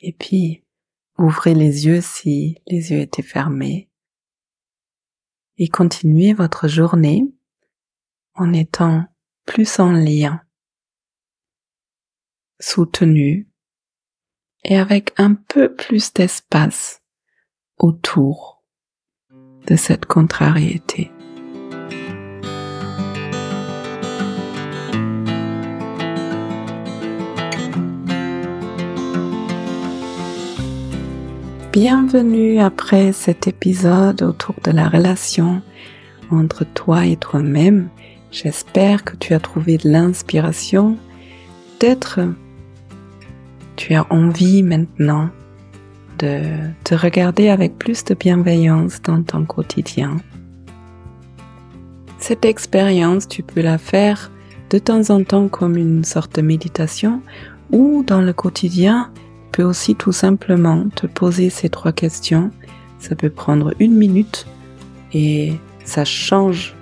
Et 0.00 0.12
puis 0.12 0.64
ouvrez 1.18 1.54
les 1.54 1.86
yeux 1.86 2.00
si 2.00 2.60
les 2.66 2.90
yeux 2.90 3.00
étaient 3.00 3.22
fermés. 3.22 3.90
Et 5.56 5.68
continuez 5.68 6.32
votre 6.32 6.66
journée 6.66 7.24
en 8.34 8.52
étant 8.52 9.04
plus 9.46 9.78
en 9.78 9.92
lien, 9.92 10.42
soutenu 12.58 13.48
et 14.64 14.76
avec 14.76 15.12
un 15.18 15.34
peu 15.34 15.72
plus 15.72 16.12
d'espace 16.12 17.02
autour 17.78 18.64
de 19.66 19.76
cette 19.76 20.06
contrariété. 20.06 21.10
Bienvenue 31.74 32.60
après 32.60 33.10
cet 33.10 33.48
épisode 33.48 34.22
autour 34.22 34.54
de 34.62 34.70
la 34.70 34.88
relation 34.88 35.60
entre 36.30 36.62
toi 36.62 37.04
et 37.04 37.16
toi-même. 37.16 37.88
J'espère 38.30 39.02
que 39.02 39.16
tu 39.16 39.34
as 39.34 39.40
trouvé 39.40 39.76
de 39.78 39.88
l'inspiration. 39.88 40.96
Peut-être 41.80 42.20
tu 43.74 43.94
as 43.94 44.06
envie 44.08 44.62
maintenant 44.62 45.30
de 46.20 46.42
te 46.84 46.94
regarder 46.94 47.48
avec 47.48 47.76
plus 47.76 48.04
de 48.04 48.14
bienveillance 48.14 49.02
dans 49.02 49.24
ton 49.24 49.44
quotidien. 49.44 50.18
Cette 52.20 52.44
expérience, 52.44 53.26
tu 53.26 53.42
peux 53.42 53.62
la 53.62 53.78
faire 53.78 54.30
de 54.70 54.78
temps 54.78 55.10
en 55.10 55.24
temps 55.24 55.48
comme 55.48 55.76
une 55.76 56.04
sorte 56.04 56.36
de 56.36 56.42
méditation 56.42 57.20
ou 57.72 58.04
dans 58.06 58.20
le 58.20 58.32
quotidien 58.32 59.10
peux 59.54 59.62
aussi 59.62 59.94
tout 59.94 60.10
simplement 60.10 60.84
te 60.96 61.06
poser 61.06 61.48
ces 61.48 61.68
trois 61.68 61.92
questions. 61.92 62.50
Ça 62.98 63.14
peut 63.14 63.30
prendre 63.30 63.72
une 63.78 63.94
minute 63.94 64.46
et 65.12 65.52
ça 65.84 66.04
change 66.04 66.74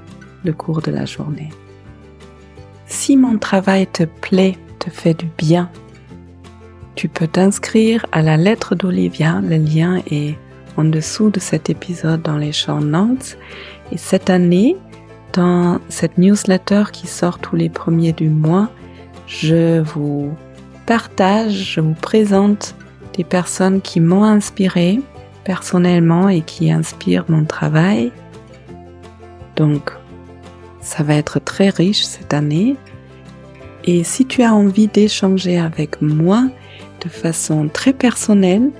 le 0.42 0.54
cours 0.54 0.80
de 0.80 0.90
la 0.90 1.04
journée. 1.04 1.50
Si 2.86 3.18
mon 3.18 3.36
travail 3.36 3.86
te 3.86 4.04
plaît, 4.04 4.56
te 4.78 4.88
fait 4.88 5.12
du 5.12 5.28
bien, 5.36 5.68
tu 6.94 7.08
peux 7.08 7.26
t'inscrire 7.26 8.06
à 8.10 8.22
la 8.22 8.38
lettre 8.38 8.74
d'Olivia. 8.74 9.42
Le 9.42 9.56
lien 9.56 10.00
est 10.10 10.38
en 10.78 10.84
dessous 10.84 11.28
de 11.28 11.40
cet 11.40 11.68
épisode 11.68 12.22
dans 12.22 12.38
les 12.38 12.52
champs 12.52 12.80
notes. 12.80 13.36
Et 13.90 13.98
cette 13.98 14.30
année, 14.30 14.76
dans 15.34 15.78
cette 15.90 16.16
newsletter 16.16 16.84
qui 16.90 17.06
sort 17.06 17.38
tous 17.38 17.56
les 17.56 17.68
premiers 17.68 18.12
du 18.14 18.30
mois, 18.30 18.70
je 19.26 19.80
vous 19.80 20.34
je 21.48 21.80
vous 21.80 21.94
présente 21.94 22.74
des 23.16 23.24
personnes 23.24 23.80
qui 23.80 23.98
m'ont 23.98 24.24
inspiré 24.24 25.00
personnellement 25.42 26.28
et 26.28 26.42
qui 26.42 26.70
inspirent 26.70 27.24
mon 27.28 27.46
travail. 27.46 28.12
Donc, 29.56 29.90
ça 30.80 31.02
va 31.02 31.14
être 31.14 31.38
très 31.38 31.70
riche 31.70 32.04
cette 32.04 32.34
année. 32.34 32.76
Et 33.84 34.04
si 34.04 34.26
tu 34.26 34.42
as 34.42 34.54
envie 34.54 34.88
d'échanger 34.88 35.58
avec 35.58 36.02
moi 36.02 36.44
de 37.02 37.08
façon 37.08 37.68
très 37.72 37.94
personnelle, 37.94 38.70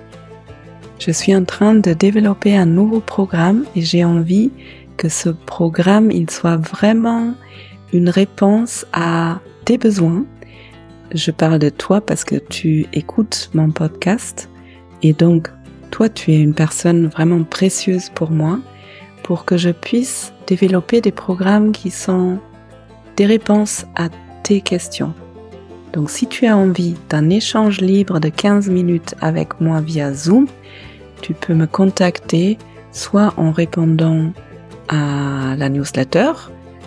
je 0.98 1.10
suis 1.12 1.34
en 1.34 1.44
train 1.44 1.74
de 1.74 1.94
développer 1.94 2.54
un 2.54 2.66
nouveau 2.66 3.00
programme 3.00 3.64
et 3.74 3.80
j'ai 3.80 4.04
envie 4.04 4.50
que 4.98 5.08
ce 5.08 5.30
programme 5.30 6.10
il 6.10 6.30
soit 6.30 6.58
vraiment 6.58 7.34
une 7.94 8.10
réponse 8.10 8.84
à 8.92 9.40
tes 9.64 9.78
besoins 9.78 10.24
je 11.14 11.30
parle 11.30 11.58
de 11.58 11.68
toi 11.68 12.00
parce 12.00 12.24
que 12.24 12.36
tu 12.36 12.86
écoutes 12.92 13.50
mon 13.54 13.70
podcast 13.70 14.48
et 15.02 15.12
donc 15.12 15.50
toi 15.90 16.08
tu 16.08 16.32
es 16.32 16.40
une 16.40 16.54
personne 16.54 17.06
vraiment 17.06 17.42
précieuse 17.44 18.10
pour 18.10 18.30
moi 18.30 18.58
pour 19.22 19.44
que 19.44 19.56
je 19.56 19.70
puisse 19.70 20.32
développer 20.46 21.00
des 21.00 21.12
programmes 21.12 21.72
qui 21.72 21.90
sont 21.90 22.38
des 23.16 23.26
réponses 23.26 23.86
à 23.94 24.08
tes 24.42 24.60
questions. 24.60 25.14
Donc 25.92 26.10
si 26.10 26.26
tu 26.26 26.46
as 26.46 26.56
envie 26.56 26.94
d'un 27.10 27.28
échange 27.30 27.80
libre 27.80 28.18
de 28.18 28.28
15 28.28 28.68
minutes 28.68 29.14
avec 29.20 29.60
moi 29.60 29.80
via 29.80 30.12
Zoom, 30.14 30.46
tu 31.20 31.34
peux 31.34 31.54
me 31.54 31.66
contacter 31.66 32.58
soit 32.90 33.34
en 33.36 33.52
répondant 33.52 34.32
à 34.88 35.54
la 35.56 35.68
newsletter, 35.68 36.32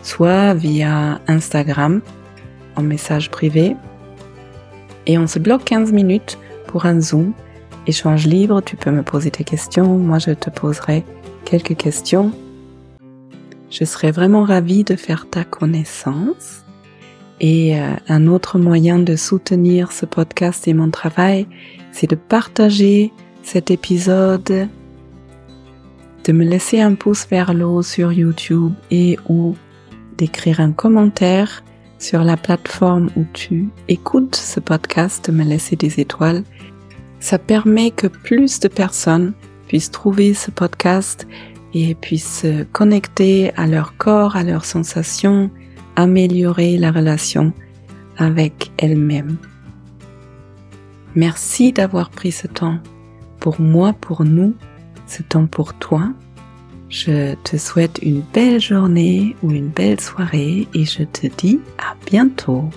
soit 0.04 0.54
via 0.54 1.20
Instagram 1.28 2.02
en 2.76 2.82
message 2.82 3.30
privé 3.32 3.76
et 5.06 5.18
on 5.18 5.28
se 5.28 5.40
bloque 5.40 5.64
15 5.66 5.92
minutes 5.92 6.38
pour 6.68 6.86
un 6.86 7.00
Zoom. 7.00 7.34
Échange 7.88 8.26
libre, 8.26 8.62
tu 8.62 8.76
peux 8.76 8.92
me 8.92 9.04
poser 9.04 9.32
tes 9.32 9.44
questions, 9.44 9.98
moi 9.98 10.20
je 10.20 10.32
te 10.32 10.50
poserai 10.50 11.04
quelques 11.46 11.78
questions. 11.78 12.32
Je 13.70 13.86
serai 13.86 14.12
vraiment 14.12 14.44
ravie 14.44 14.84
de 14.84 14.96
faire 14.96 15.28
ta 15.30 15.44
connaissance. 15.44 16.64
Et 17.42 17.80
euh, 17.80 17.92
un 18.08 18.28
autre 18.28 18.58
moyen 18.58 18.98
de 18.98 19.16
soutenir 19.16 19.92
ce 19.92 20.06
podcast 20.06 20.68
et 20.68 20.74
mon 20.74 20.90
travail, 20.90 21.48
c'est 21.92 22.10
de 22.10 22.16
partager 22.16 23.12
cet 23.44 23.72
épisode 23.72 24.70
de 26.24 26.32
me 26.32 26.44
laisser 26.44 26.82
un 26.82 26.96
pouce 26.96 27.28
vers 27.30 27.54
le 27.54 27.66
haut 27.66 27.84
sur 27.84 28.12
YouTube 28.12 28.74
et 28.90 29.20
ou 29.28 29.56
d'écrire 30.18 30.60
un 30.60 30.72
commentaire 30.72 31.64
sur 31.98 32.24
la 32.24 32.38
plateforme 32.38 33.10
où 33.16 33.26
tu 33.34 33.70
écoutes 33.88 34.36
ce 34.36 34.60
podcast, 34.60 35.30
me 35.30 35.44
laisser 35.44 35.76
des 35.76 36.00
étoiles. 36.00 36.44
Ça 37.20 37.40
permet 37.40 37.92
que 37.92 38.08
plus 38.08 38.60
de 38.60 38.68
personnes 38.68 39.34
puissent 39.68 39.92
trouver 39.92 40.34
ce 40.34 40.52
podcast 40.52 41.28
et 41.74 41.96
puissent 41.96 42.42
se 42.42 42.64
connecter 42.64 43.54
à 43.56 43.68
leur 43.68 43.98
corps, 43.98 44.36
à 44.36 44.44
leurs 44.44 44.66
sensations, 44.66 45.50
améliorer 45.96 46.78
la 46.78 46.92
relation 46.92 47.54
avec 48.18 48.72
elles-mêmes. 48.78 49.38
Merci 51.16 51.72
d'avoir 51.72 52.10
pris 52.10 52.32
ce 52.32 52.48
temps 52.48 52.80
pour 53.40 53.62
moi, 53.62 53.94
pour 53.94 54.24
nous, 54.24 54.56
ce 55.08 55.24
temps 55.24 55.48
pour 55.48 55.74
toi. 55.74 56.10
Je 56.90 57.36
te 57.44 57.58
souhaite 57.58 58.00
une 58.02 58.22
belle 58.34 58.62
journée 58.62 59.36
ou 59.42 59.52
une 59.52 59.70
belle 59.70 60.00
soirée 60.00 60.68
et 60.74 60.86
je 60.86 61.04
te 61.04 61.28
dis 61.28 61.60
à 61.78 61.96
bientôt. 62.06 62.70